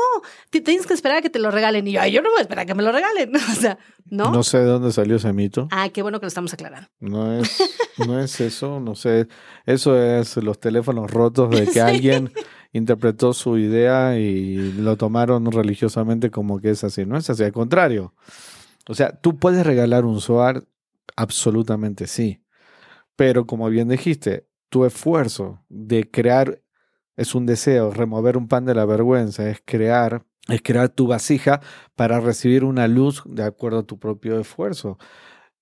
[0.50, 1.86] tienes que esperar a que te lo regalen.
[1.86, 3.34] Y yo, Ay, yo no voy a esperar a que me lo regalen.
[3.36, 4.30] o sea, ¿no?
[4.30, 5.68] No sé de dónde salió ese mito.
[5.70, 6.88] Ah, qué bueno que lo estamos aclarando.
[6.98, 7.56] No es,
[8.06, 9.28] no es eso, no sé.
[9.66, 11.80] Eso es los teléfonos rotos de que Sí.
[11.80, 12.32] alguien
[12.72, 17.06] interpretó su idea y lo tomaron religiosamente como que es así.
[17.06, 18.14] No es así, al contrario.
[18.88, 20.64] O sea, tú puedes regalar un SOAR,
[21.16, 22.42] absolutamente sí.
[23.16, 26.62] Pero como bien dijiste, tu esfuerzo de crear
[27.16, 31.60] es un deseo, remover un pan de la vergüenza, es crear, es crear tu vasija
[31.96, 34.98] para recibir una luz de acuerdo a tu propio esfuerzo.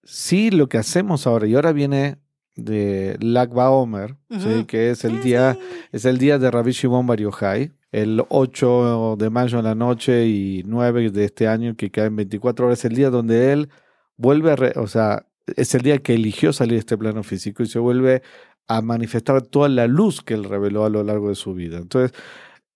[0.04, 2.18] Sí, lo que hacemos ahora, y ahora viene
[2.54, 4.64] de Lag Baomer, ¿sí?
[4.66, 5.56] Que es el día
[5.92, 10.26] es el día de Rabbi Shimon Bar Yochai, el 8 de mayo en la noche
[10.26, 13.68] y 9 de este año, que cae en 24 horas, el día donde él
[14.16, 17.62] vuelve a, re- o sea, es el día que eligió salir de este plano físico
[17.62, 18.22] y se vuelve
[18.66, 21.78] a manifestar toda la luz que él reveló a lo largo de su vida.
[21.78, 22.16] Entonces,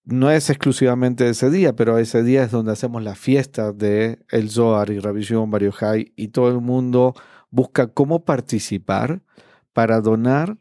[0.04, 4.50] no es exclusivamente ese día, pero ese día es donde hacemos la fiesta de el
[4.50, 5.62] Zohar y Rabbi Shimon Bar
[6.16, 7.14] y todo el mundo
[7.50, 9.22] busca cómo participar
[9.72, 10.58] para donar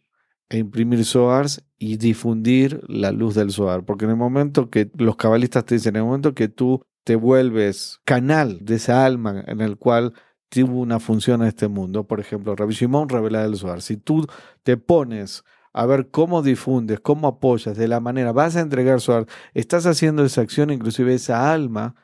[0.49, 3.83] e imprimir Zohars y difundir la luz del Zohar.
[3.85, 7.15] Porque en el momento que los cabalistas te dicen, en el momento que tú te
[7.15, 10.13] vuelves canal de esa alma en el cual
[10.51, 14.27] tuvo una función en este mundo, por ejemplo, Rabbi Shimon revela el Zohar, si tú
[14.63, 19.27] te pones a ver cómo difundes, cómo apoyas, de la manera, vas a entregar Zohar,
[19.53, 21.95] estás haciendo esa acción, inclusive esa alma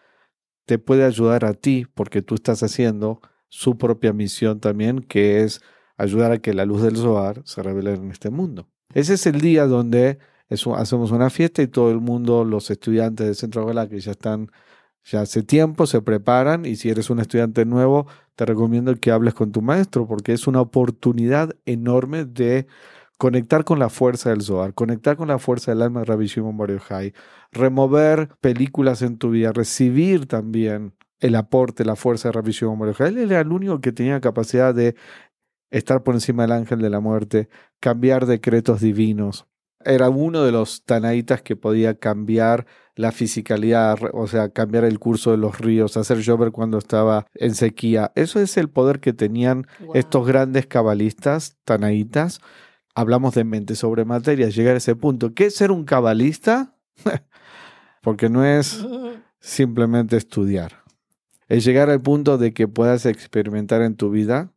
[0.65, 5.61] te puede ayudar a ti, porque tú estás haciendo su propia misión también, que es
[5.97, 8.69] ayudar a que la luz del Zohar se revele en este mundo.
[8.93, 13.35] Ese es el día donde hacemos una fiesta y todo el mundo, los estudiantes del
[13.35, 14.51] Centro Galá que ya están,
[15.07, 19.33] ya hace tiempo, se preparan y si eres un estudiante nuevo, te recomiendo que hables
[19.33, 22.67] con tu maestro porque es una oportunidad enorme de
[23.17, 26.57] conectar con la fuerza del Zohar, conectar con la fuerza del alma de Rabbi Shimon
[26.57, 26.81] Bar
[27.51, 32.95] remover películas en tu vida, recibir también el aporte, la fuerza de Rabbi Shimon Bar.
[32.99, 34.95] Él era el único que tenía capacidad de
[35.71, 39.47] estar por encima del ángel de la muerte, cambiar decretos divinos.
[39.85, 42.67] Era uno de los tanaitas que podía cambiar
[42.97, 47.53] la fisicalidad, o sea, cambiar el curso de los ríos, hacer llover cuando estaba en
[47.55, 48.11] sequía.
[48.15, 49.91] Eso es el poder que tenían Wow.
[49.93, 52.41] estos grandes cabalistas, tanaitas.
[52.95, 55.33] Hablamos de mente sobre materia, llegar a ese punto.
[55.35, 56.75] ¿Qué es ser un cabalista?
[58.01, 58.83] Porque no es
[59.39, 60.83] simplemente estudiar.
[61.47, 64.51] Es llegar al punto de que puedas experimentar en tu vida.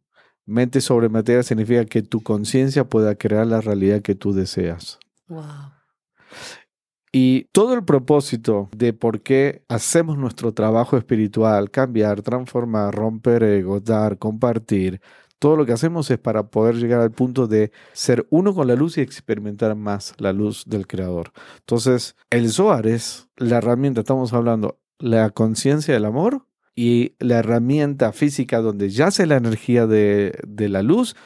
[0.46, 4.98] Mente sobre materia significa que tu conciencia pueda crear la realidad que tú deseas.
[5.29, 5.44] Wow.
[7.12, 13.84] Y todo el propósito de por qué hacemos nuestro trabajo espiritual, cambiar, transformar, romper egos,
[13.84, 15.00] dar, compartir,
[15.40, 18.76] todo lo que hacemos es para poder llegar al punto de ser uno con la
[18.76, 21.32] luz y experimentar más la luz del Creador.
[21.60, 26.44] Entonces, el Zohar es la herramienta, estamos hablando, la conciencia del amor
[26.76, 31.16] y la herramienta física donde yace la energía de, de la luz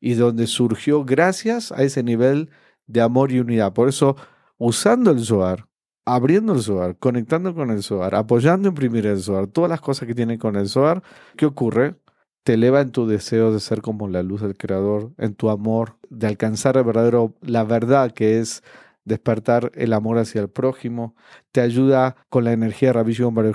[0.00, 2.50] y donde surgió gracias a ese nivel
[2.86, 3.72] de amor y unidad.
[3.72, 4.16] Por eso,
[4.64, 5.66] usando el Zohar,
[6.04, 10.14] abriendo el Zohar, conectando con el Zohar, apoyando imprimir el Zohar, todas las cosas que
[10.14, 11.02] tienen con el Zohar,
[11.36, 11.96] ¿qué ocurre?
[12.44, 15.98] Te eleva en tu deseo de ser como la luz del Creador, en tu amor,
[16.10, 18.62] de alcanzar el verdadero, la verdad que es
[19.04, 21.16] despertar el amor hacia el prójimo,
[21.50, 23.52] te ayuda con la energía de Rabbi Shimon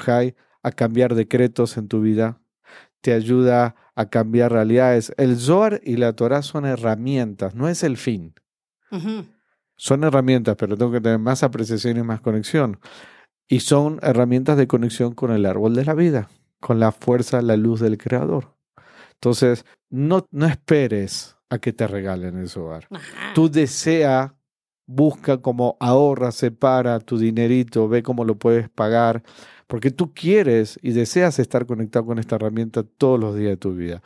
[0.61, 2.41] a cambiar decretos en tu vida,
[2.99, 5.13] te ayuda a cambiar realidades.
[5.15, 8.33] El Zohar y la Torah son herramientas, no es el fin.
[9.77, 12.79] Son herramientas, pero tengo que tener más apreciación y más conexión.
[13.47, 17.55] Y son herramientas de conexión con el árbol de la vida, con la fuerza, la
[17.55, 18.55] luz del Creador.
[19.13, 22.87] Entonces, no, no esperes a que te regalen el Zohar.
[23.33, 24.35] Tú desea,
[24.85, 29.23] busca cómo ahorra, separa tu dinerito, ve cómo lo puedes pagar
[29.67, 33.73] porque tú quieres y deseas estar conectado con esta herramienta todos los días de tu
[33.73, 34.01] vida.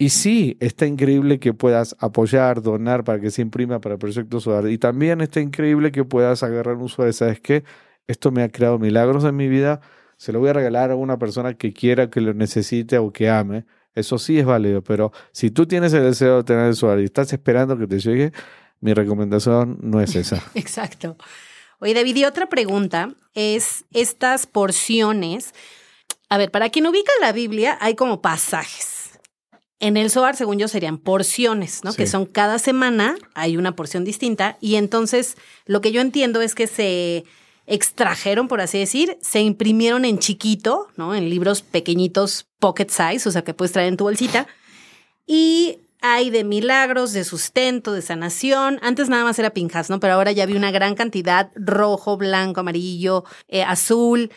[0.00, 4.40] Y sí, está increíble que puedas apoyar, donar para que se imprima para el proyecto
[4.40, 4.66] Solar.
[4.70, 7.64] Y también está increíble que puedas agarrar un de, ¿sabes qué?
[8.06, 9.82] Esto me ha creado milagros en mi vida,
[10.16, 13.28] se lo voy a regalar a una persona que quiera, que lo necesite o que
[13.28, 13.66] ame.
[13.94, 17.04] Eso sí es válido, pero si tú tienes el deseo de tener el Solar y
[17.04, 18.32] estás esperando que te llegue,
[18.80, 20.42] mi recomendación no es esa.
[20.54, 21.18] Exacto.
[21.78, 25.52] Oye, David, y otra pregunta es estas porciones.
[26.30, 28.99] A ver, para quien ubica la Biblia, hay como pasajes.
[29.80, 31.94] En el Zohar, según yo, serían porciones, ¿no?
[31.94, 34.58] Que son cada semana hay una porción distinta.
[34.60, 37.24] Y entonces, lo que yo entiendo es que se
[37.66, 41.14] extrajeron, por así decir, se imprimieron en chiquito, ¿no?
[41.14, 44.46] En libros pequeñitos, pocket size, o sea, que puedes traer en tu bolsita.
[45.26, 48.78] Y hay de milagros, de sustento, de sanación.
[48.82, 50.00] Antes nada más era Pinjas, ¿no?
[50.00, 54.30] Pero ahora ya vi una gran cantidad, rojo, blanco, amarillo, eh, azul.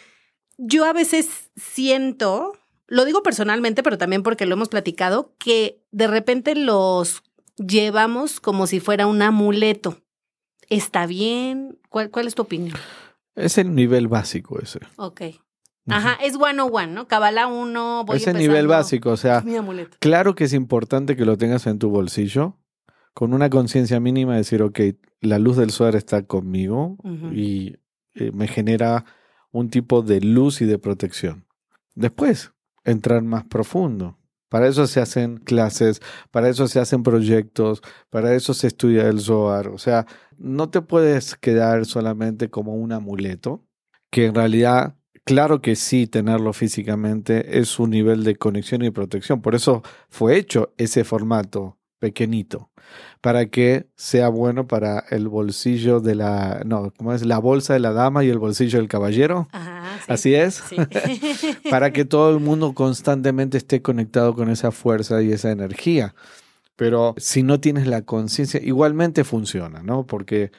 [0.58, 2.54] Yo a veces siento,
[2.94, 7.24] lo digo personalmente, pero también porque lo hemos platicado, que de repente los
[7.58, 9.98] llevamos como si fuera un amuleto.
[10.70, 11.80] ¿Está bien?
[11.90, 12.78] ¿Cuál, cuál es tu opinión?
[13.34, 14.80] Es el nivel básico ese.
[14.98, 15.22] Ok.
[15.88, 17.08] Ajá, es one on one, ¿no?
[17.08, 19.44] Cabala uno, voy Ese nivel básico, o sea,
[20.00, 22.60] claro que es importante que lo tengas en tu bolsillo,
[23.16, 24.80] con una conciencia mínima de decir, ok,
[25.20, 26.98] la luz del sol está conmigo
[27.34, 27.78] y
[28.14, 29.06] eh, me genera
[29.52, 31.48] un tipo de luz y de protección.
[31.96, 32.54] Después,
[32.86, 34.18] entrar más profundo.
[34.50, 39.20] Para eso se hacen clases, para eso se hacen proyectos, para eso se estudia el
[39.20, 39.70] Zohar.
[39.70, 40.06] O sea,
[40.38, 43.66] no te puedes quedar solamente como un amuleto,
[44.12, 49.42] que en realidad Claro que sí, tenerlo físicamente es un nivel de conexión y protección.
[49.42, 52.70] Por eso fue hecho ese formato pequeñito,
[53.22, 57.26] para que sea bueno para el bolsillo de la, no, ¿cómo es?
[57.26, 59.48] La bolsa de la dama y el bolsillo del caballero.
[60.10, 60.62] Así es.
[61.70, 66.14] para que todo el mundo constantemente esté conectado con esa fuerza y esa energía.
[66.76, 70.06] Pero si no tienes la conciencia, igualmente funciona, ¿no?
[70.06, 70.52] Porque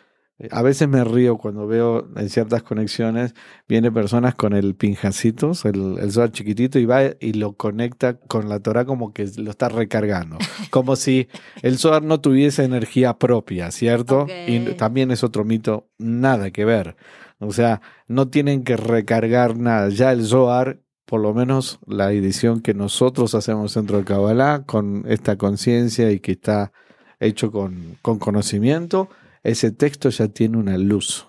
[0.50, 3.34] a veces me río cuando veo en ciertas conexiones,
[3.68, 8.60] viene personas con el pinjacitos, el, el chiquitito, y va y lo conecta con la
[8.60, 10.38] Torah como que lo está recargando.
[10.70, 11.28] Como si
[11.62, 14.26] el Zohar no tuviese energía propia, ¿cierto?
[14.46, 16.96] Y también es otro mito, nada que ver.
[17.38, 19.88] O sea, no tienen que recargar nada.
[19.90, 25.04] Ya el Zohar, por lo menos la edición que nosotros hacemos dentro del Kabbalah, con
[25.06, 26.72] esta conciencia y que está
[27.20, 29.08] hecho con, con conocimiento,
[29.44, 31.28] ese texto ya tiene una luz.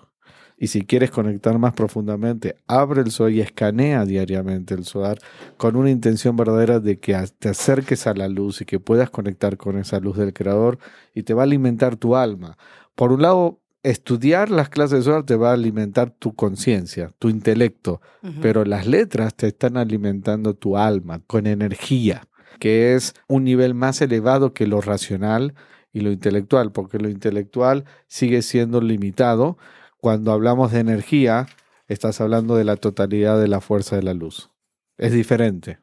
[0.58, 5.18] Y si quieres conectar más profundamente, abre el SOAR y escanea diariamente el SOAR
[5.58, 9.58] con una intención verdadera de que te acerques a la luz y que puedas conectar
[9.58, 10.78] con esa luz del Creador
[11.14, 12.56] y te va a alimentar tu alma.
[12.94, 17.28] Por un lado, estudiar las clases de SOAR te va a alimentar tu conciencia, tu
[17.28, 18.00] intelecto,
[18.40, 22.26] pero las letras te están alimentando tu alma con energía,
[22.58, 25.54] que es un nivel más elevado que lo racional
[25.96, 29.56] y lo intelectual, porque lo intelectual sigue siendo limitado.
[29.96, 31.46] Cuando hablamos de energía,
[31.88, 34.50] estás hablando de la totalidad de la fuerza de la luz.
[34.98, 35.78] Es diferente.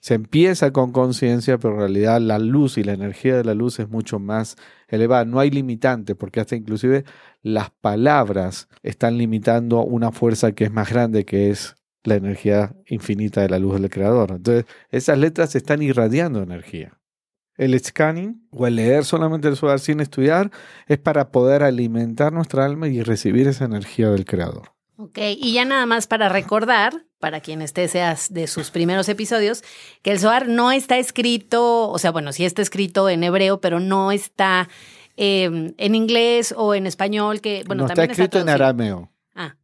[0.00, 3.78] Se empieza con conciencia, pero en realidad la luz y la energía de la luz
[3.78, 4.56] es mucho más
[4.88, 5.24] elevada.
[5.24, 7.04] No hay limitante, porque hasta inclusive
[7.42, 13.42] las palabras están limitando una fuerza que es más grande, que es la energía infinita
[13.42, 14.32] de la luz del Creador.
[14.32, 16.98] Entonces, esas letras están irradiando energía.
[17.62, 20.50] El scanning o el leer solamente el Zohar sin estudiar
[20.88, 24.72] es para poder alimentar nuestra alma y recibir esa energía del Creador.
[24.96, 29.62] Ok, y ya nada más para recordar, para quien esté seas de sus primeros episodios,
[30.02, 33.78] que el Zohar no está escrito, o sea, bueno, sí está escrito en hebreo, pero
[33.78, 34.68] no está
[35.16, 39.12] em, en inglés o en español, que bueno, no, también está escrito en arameo.
[39.36, 39.54] Ah.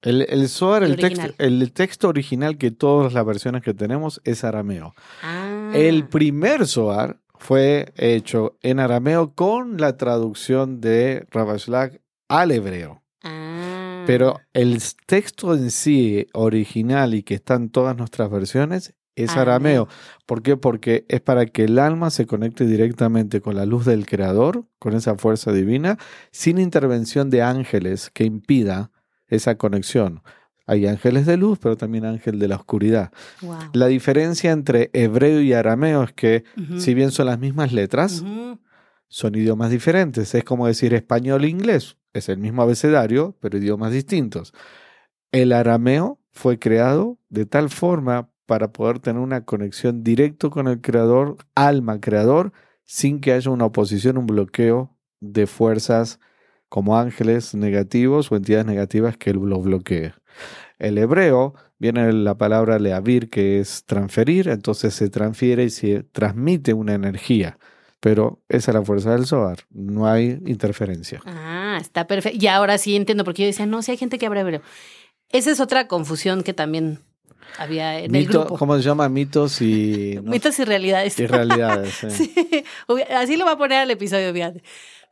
[0.00, 4.44] El, el Zohar, el, texto, el texto original que todas las versiones que tenemos es
[4.44, 4.94] arameo.
[5.22, 5.72] Ah.
[5.74, 13.02] El primer Zohar fue hecho en arameo con la traducción de Ravashlag al hebreo.
[13.22, 14.04] Ah.
[14.06, 19.42] Pero el texto en sí original y que está en todas nuestras versiones es Arameo.
[19.42, 19.88] arameo.
[20.24, 20.56] ¿Por qué?
[20.56, 24.94] Porque es para que el alma se conecte directamente con la luz del Creador, con
[24.94, 25.98] esa fuerza divina,
[26.32, 28.90] sin intervención de ángeles que impida
[29.28, 30.22] esa conexión.
[30.66, 33.12] Hay ángeles de luz, pero también ángel de la oscuridad.
[33.42, 33.58] Wow.
[33.74, 36.44] La diferencia entre hebreo y arameo es que,
[36.78, 38.24] si bien son las mismas letras,
[39.08, 40.34] son idiomas diferentes.
[40.34, 41.98] Es como decir español e inglés.
[42.12, 44.54] Es el mismo abecedario, pero idiomas distintos.
[45.32, 50.80] El arameo fue creado de tal forma para poder tener una conexión directo con el
[50.80, 52.52] creador, alma creador,
[52.84, 56.20] sin que haya una oposición, un bloqueo de fuerzas
[56.68, 60.12] como ángeles negativos o entidades negativas que lo bloquee.
[60.78, 66.74] El hebreo viene la palabra leavir, que es transferir, entonces se transfiere y se transmite
[66.74, 67.58] una energía.
[68.00, 71.20] Pero esa es la fuerza del Zohar, no hay interferencia.
[71.24, 72.38] Ah, está perfecto.
[72.40, 74.60] Y ahora sí entiendo, porque yo decía, no, si hay gente que habla hebreo.
[75.30, 77.00] Esa es otra confusión que también
[77.58, 78.58] había en el grupo.
[78.58, 79.08] ¿Cómo se llama?
[79.08, 80.30] Mitos y, ¿no?
[80.32, 81.18] Mitos y realidades.
[81.18, 81.94] y realidades.
[82.08, 82.08] sí.
[82.34, 84.62] Sí, hubi- así lo va a poner al episodio, fíjate.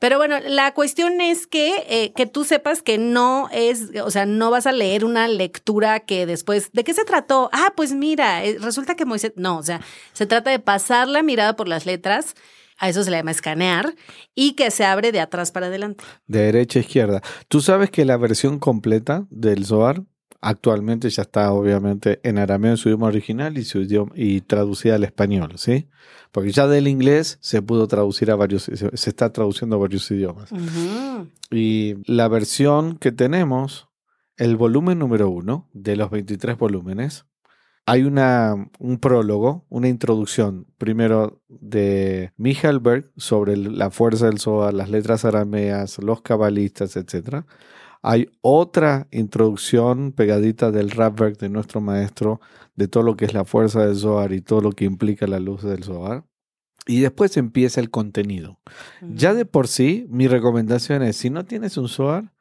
[0.03, 4.27] Pero bueno, la cuestión es que, eh, que tú sepas que no es, o sea,
[4.27, 7.49] no vas a leer una lectura que después, ¿de qué se trató?
[7.53, 9.81] Ah, pues mira, eh, resulta que Moisés, no, o sea,
[10.13, 12.35] se trata de pasar la mirada por las letras,
[12.79, 13.95] a eso se le llama escanear,
[14.35, 16.03] y que se abre de atrás para adelante.
[16.27, 17.23] De derecha a izquierda.
[17.47, 20.03] Tú sabes que la versión completa del Zohar
[20.43, 24.97] actualmente ya está obviamente en arameo en su idioma original y, su idioma, y traducida
[24.97, 25.89] al español, ¿sí?
[26.33, 30.11] Porque ya del inglés se pudo traducir a varios, se se está traduciendo a varios
[30.11, 30.51] idiomas.
[30.53, 31.29] Ujú.
[31.51, 33.89] Y la versión que tenemos,
[34.37, 37.25] el volumen número uno de los 23 volúmenes,
[37.87, 44.75] hay una, un prólogo, una introducción, primero de Michael Berg sobre la fuerza del Zohar,
[44.75, 47.45] las letras arameas, los cabalistas, etc.
[48.03, 52.41] Hay otra introducción pegadita del Rapberg de nuestro maestro,
[52.75, 55.39] de todo lo que es la fuerza del Zohar y todo lo que implica la
[55.39, 56.25] luz del Zohar.
[56.87, 58.59] Y después empieza el contenido.
[59.03, 62.33] Ya de por sí, mi recomendación es, si no tienes un SOAR,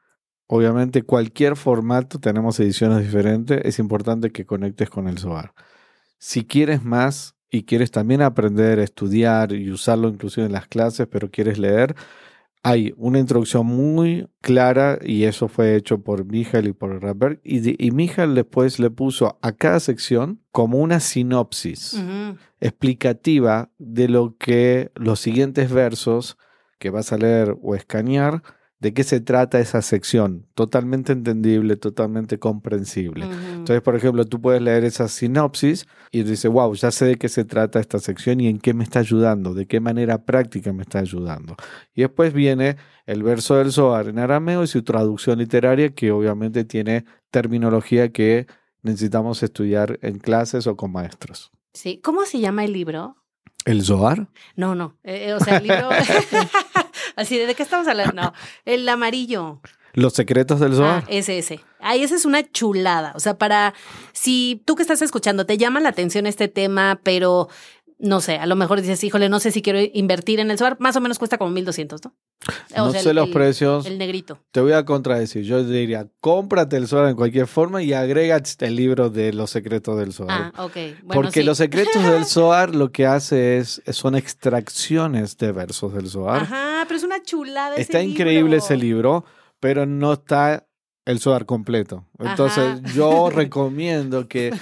[0.48, 5.54] obviamente cualquier formato, tenemos ediciones diferentes, es importante que conectes con el SOAR.
[6.18, 11.30] Si quieres más y quieres también aprender, estudiar y usarlo inclusive en las clases, pero
[11.30, 11.96] quieres leer,
[12.64, 17.40] hay una introducción muy clara y eso fue hecho por Michael y por Rapberg.
[17.44, 22.00] Y, y Michael después le puso a cada sección como una sinopsis
[22.60, 26.38] explicativa de lo que los siguientes versos
[26.78, 28.44] que vas a leer o escanear,
[28.82, 30.48] de qué se trata esa sección.
[30.56, 33.26] Totalmente entendible, totalmente comprensible.
[33.26, 37.30] Entonces, por ejemplo, tú puedes leer esa sinopsis y dices, wow, ya sé de qué
[37.30, 40.82] se trata esta sección y en qué me está ayudando, de qué manera práctica me
[40.82, 41.56] está ayudando.
[41.94, 46.66] Y después viene el verso del Zohar en arameo y su traducción literaria, que obviamente
[46.66, 48.48] tiene terminología que
[48.82, 51.52] necesitamos estudiar en clases o con maestros.
[51.74, 52.02] Sí.
[52.04, 53.16] ¿Cómo se llama el libro?
[53.64, 54.28] ¿El Zohar?
[54.56, 54.98] No, no.
[55.04, 55.90] eh, eh, o sea, el libro.
[57.16, 58.14] Así, ¿de qué estamos hablando?
[58.14, 58.34] No,
[58.66, 59.62] el amarillo.
[59.94, 61.04] Los secretos del Zohar.
[61.04, 61.60] Ah, ese, ese.
[61.80, 63.12] Ay, esa es una chulada.
[63.16, 63.74] O sea, para.
[64.14, 67.50] Si tú que estás escuchando te llama la atención este tema, pero
[68.02, 70.78] no sé, a lo mejor dices, híjole, no sé si quiero invertir en el SOAR,
[70.80, 72.14] más o menos cuesta como 1200, ¿no?
[72.76, 73.86] O no sea, sé el- los precios.
[73.86, 74.40] El negrito.
[74.52, 75.44] Te voy a contradecir.
[75.44, 79.98] Yo diría, cómprate el Zohar en cualquier forma y agrega el libro de los secretos
[80.00, 80.52] del Zohar.
[80.56, 80.74] Ah, ok.
[81.04, 81.44] Bueno, Porque sí.
[81.46, 86.42] los secretos del Zohar lo que hace es son extracciones de versos del Zohar.
[86.44, 87.74] Ajá, pero es una chulada.
[87.76, 88.58] ese Está increíble libro.
[88.58, 89.26] ese libro,
[89.60, 90.68] pero no está
[91.06, 92.06] el Zohar completo.
[92.20, 92.82] Entonces Ajá.
[92.94, 94.54] yo recomiendo que,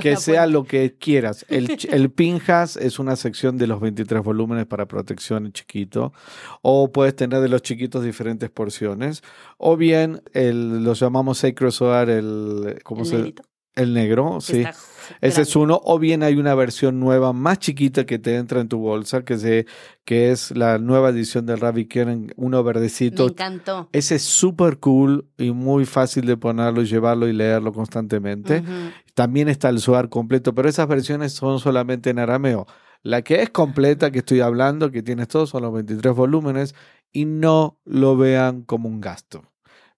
[0.00, 1.44] que sea lo que quieras.
[1.48, 6.12] El, el Pinjas es una sección de los 23 volúmenes para protección chiquito,
[6.62, 9.22] o puedes tener de los chiquitos diferentes porciones,
[9.58, 13.42] o bien el, los llamamos Sacred Zohar, el, ¿cómo El se negrito,
[13.76, 14.60] El negro, sí.
[14.60, 14.74] está
[15.20, 18.68] Ese es uno, o bien hay una versión nueva más chiquita que te entra en
[18.68, 19.66] tu bolsa, que, se,
[20.04, 23.26] que es la nueva edición del Rabbi Keren, uno Me verdecito.
[23.26, 23.88] encantó.
[23.92, 28.62] Ese es súper cool y muy fácil de ponerlo y llevarlo y leerlo constantemente.
[29.14, 32.66] También está el Zohar completo, pero esas versiones son solamente en arameo.
[33.02, 36.74] La que es completa, que estoy hablando, que tienes todos, son los 23 volúmenes
[37.12, 39.42] y no lo vean como un gasto.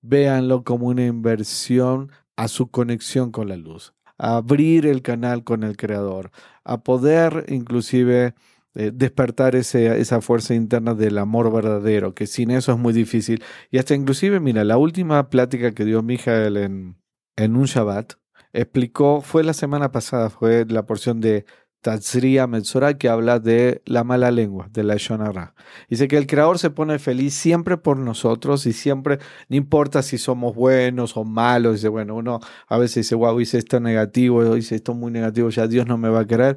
[0.02, 5.62] Véanlo como una inversión a su conexión con la luz, a abrir el canal con
[5.62, 6.30] el creador,
[6.64, 8.34] a poder inclusive
[8.74, 13.42] eh, despertar ese, esa fuerza interna del amor verdadero, que sin eso es muy difícil.
[13.70, 16.96] Y hasta inclusive, mira, la última plática que dio Mijael en,
[17.36, 18.14] en un Shabbat,
[18.52, 21.46] explicó, fue la semana pasada, fue la porción de
[21.86, 25.54] Tatsriya Metzora, que habla de la mala lengua, de la Shonara.
[25.88, 30.18] Dice que el creador se pone feliz siempre por nosotros y siempre, no importa si
[30.18, 34.74] somos buenos o malos, dice, bueno, uno a veces dice, wow, hice esto negativo, hice
[34.74, 36.56] esto muy negativo, ya Dios no me va a querer.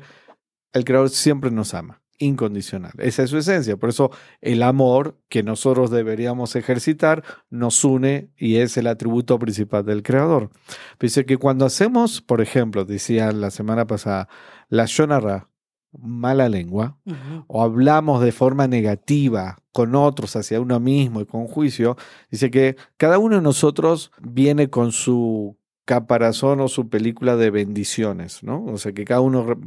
[0.73, 2.91] El creador siempre nos ama incondicional.
[2.97, 3.77] Esa es su esencia.
[3.77, 4.11] Por eso
[4.41, 10.51] el amor que nosotros deberíamos ejercitar nos une y es el atributo principal del creador.
[10.99, 14.27] Dice que cuando hacemos, por ejemplo, decía la semana pasada,
[14.67, 15.49] la shonara,
[15.97, 16.99] mala lengua,
[17.47, 21.97] o hablamos de forma negativa con otros hacia uno mismo y con juicio,
[22.29, 25.58] dice que cada uno de nosotros viene con su
[25.89, 28.63] caparazón o su película de bendiciones, ¿no?
[28.65, 29.59] O sea, que cada uno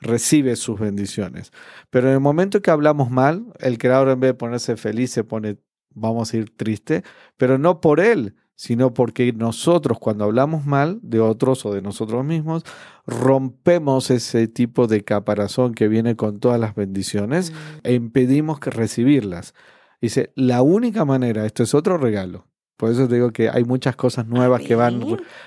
[0.00, 1.52] recibe sus bendiciones.
[1.90, 5.22] Pero en el momento que hablamos mal, el creador en vez de ponerse feliz se
[5.22, 5.58] pone,
[5.94, 7.04] vamos a ir triste,
[7.36, 12.24] pero no por él, sino porque nosotros cuando hablamos mal de otros o de nosotros
[12.24, 12.64] mismos,
[13.06, 17.52] rompemos ese tipo de caparazón que viene con todas las bendiciones
[17.84, 19.54] e impedimos que recibirlas.
[20.00, 22.49] Dice, la única manera, esto es otro regalo,
[22.80, 25.04] por eso digo que hay muchas cosas nuevas que van.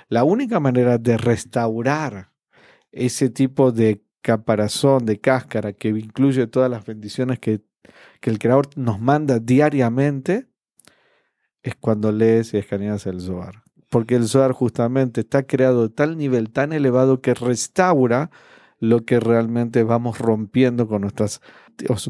[0.08, 2.30] La única manera de restaurar
[2.92, 7.62] ese tipo de caparazón, de cáscara, que incluye todas las bendiciones que,
[8.22, 10.46] que el Creador nos manda diariamente,
[11.64, 13.64] es cuando lees y escaneas el Zohar.
[13.90, 18.30] Porque el Zohar justamente está creado a tal nivel tan elevado que restaura
[18.78, 21.42] lo que realmente vamos rompiendo con nuestras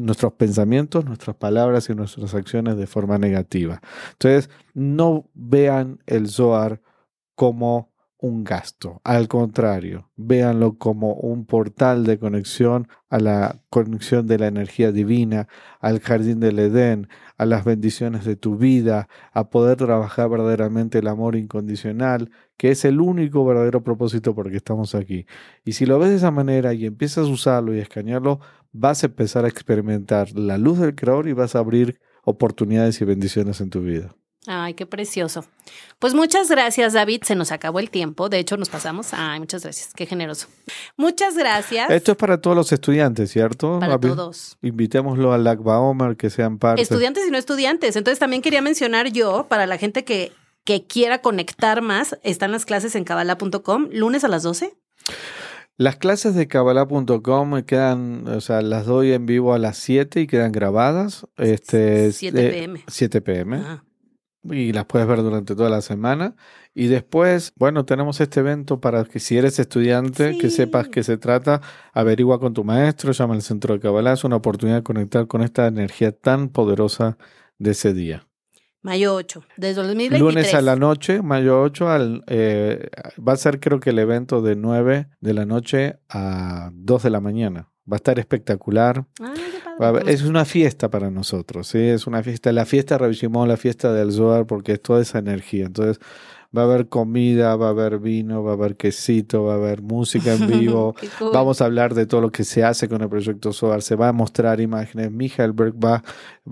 [0.00, 3.80] nuestros pensamientos, nuestras palabras y nuestras acciones de forma negativa.
[4.12, 6.80] Entonces, no vean el Zohar
[7.34, 7.94] como
[8.24, 9.02] un gasto.
[9.04, 15.46] Al contrario, véanlo como un portal de conexión a la conexión de la energía divina,
[15.78, 21.08] al jardín del Edén, a las bendiciones de tu vida, a poder trabajar verdaderamente el
[21.08, 25.26] amor incondicional, que es el único verdadero propósito por el que estamos aquí.
[25.62, 28.40] Y si lo ves de esa manera y empiezas a usarlo y a escanearlo,
[28.74, 33.04] vas a empezar a experimentar la luz del Creador y vas a abrir oportunidades y
[33.04, 34.14] bendiciones en tu vida.
[34.46, 35.46] Ay, qué precioso.
[35.98, 37.22] Pues muchas gracias, David.
[37.24, 38.28] Se nos acabó el tiempo.
[38.28, 39.14] De hecho, nos pasamos.
[39.14, 39.94] Ay, muchas gracias.
[39.94, 40.48] Qué generoso.
[40.98, 41.88] Muchas gracias.
[41.88, 43.78] Esto es para todos los estudiantes, ¿cierto?
[43.78, 44.58] Para todos.
[44.60, 46.82] Invitémoslo al Lagba Omer que sean parte.
[46.82, 47.96] Estudiantes y no estudiantes.
[47.96, 50.32] Entonces, también quería mencionar yo, para la gente que,
[50.64, 54.74] que quiera conectar más, están las clases en cabala.com, lunes a las 12.
[55.76, 60.26] Las clases de Kabbalah.com quedan, o sea, las doy en vivo a las 7 y
[60.28, 61.26] quedan grabadas.
[61.36, 62.84] Este, 7 pm.
[62.86, 63.80] 7 pm.
[64.50, 66.36] Y las puedes ver durante toda la semana.
[66.74, 71.16] Y después, bueno, tenemos este evento para que si eres estudiante, que sepas que se
[71.16, 71.60] trata,
[71.92, 74.12] averigua con tu maestro, llama al centro de Kabbalah.
[74.12, 77.18] Es una oportunidad de conectar con esta energía tan poderosa
[77.58, 78.28] de ese día.
[78.84, 80.20] Mayo 8, desde 2023.
[80.20, 84.42] Lunes a la noche, mayo 8, al, eh, va a ser creo que el evento
[84.42, 87.70] de 9 de la noche a 2 de la mañana.
[87.90, 89.06] Va a estar espectacular.
[89.22, 91.78] Ah, es una fiesta para nosotros, ¿sí?
[91.78, 92.52] Es una fiesta.
[92.52, 95.64] La fiesta revivimos la fiesta del Zohar porque es toda esa energía.
[95.64, 95.98] Entonces,
[96.56, 99.82] va a haber comida, va a haber vino, va a haber quesito, va a haber
[99.82, 100.94] música en vivo.
[101.32, 103.82] Vamos a hablar de todo lo que se hace con el proyecto SOAR.
[103.82, 105.10] Se va a mostrar imágenes.
[105.10, 106.02] Michaelberg va,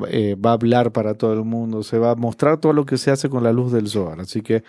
[0.08, 1.82] eh, va a hablar para todo el mundo.
[1.82, 4.20] Se va a mostrar todo lo que se hace con la luz del SOAR.
[4.20, 4.64] Así que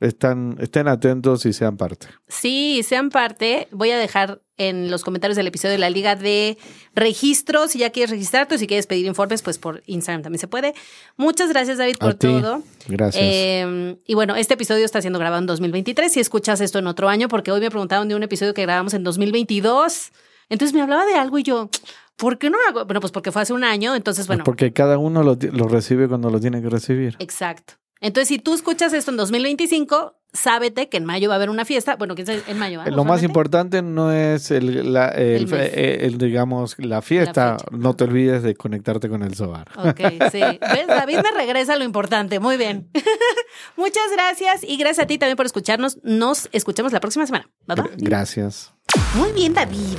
[0.00, 2.06] están, estén atentos y sean parte.
[2.26, 3.68] Sí, sean parte.
[3.70, 6.56] Voy a dejar en los comentarios del episodio de la liga de
[6.94, 7.72] registros.
[7.72, 10.74] Si ya quieres registrarte o si quieres pedir informes, pues por Instagram también se puede.
[11.16, 12.62] Muchas gracias, David, por todo.
[12.88, 13.22] Gracias.
[13.24, 16.10] Eh, y bueno, este episodio está siendo grabado en 2023.
[16.10, 18.94] Si escuchas esto en otro año, porque hoy me preguntaron de un episodio que grabamos
[18.94, 20.12] en 2022.
[20.48, 21.68] Entonces me hablaba de algo y yo,
[22.16, 22.86] ¿por qué no hago?
[22.86, 23.94] Bueno, pues porque fue hace un año.
[23.94, 24.44] Entonces, bueno.
[24.44, 27.16] porque cada uno lo, lo recibe cuando lo tiene que recibir.
[27.18, 27.79] Exacto.
[28.00, 31.64] Entonces, si tú escuchas esto en 2025, sábete que en mayo va a haber una
[31.64, 31.96] fiesta.
[31.96, 32.42] Bueno, ¿quién sabe?
[32.46, 32.82] En mayo.
[32.86, 37.58] Lo más importante no es el, la, el, digamos, la fiesta.
[37.70, 39.68] no te olvides de conectarte con el Zohar.
[39.76, 40.00] Ok,
[40.32, 40.40] sí.
[40.60, 40.86] ¿Ves?
[40.86, 42.40] David me regresa lo importante.
[42.40, 42.90] Muy bien.
[43.76, 45.98] Muchas gracias y gracias a ti también por escucharnos.
[46.02, 47.50] Nos escuchamos la próxima semana.
[47.66, 47.90] Bye bye.
[47.98, 48.72] Gracias.
[49.14, 49.98] Muy bien, David.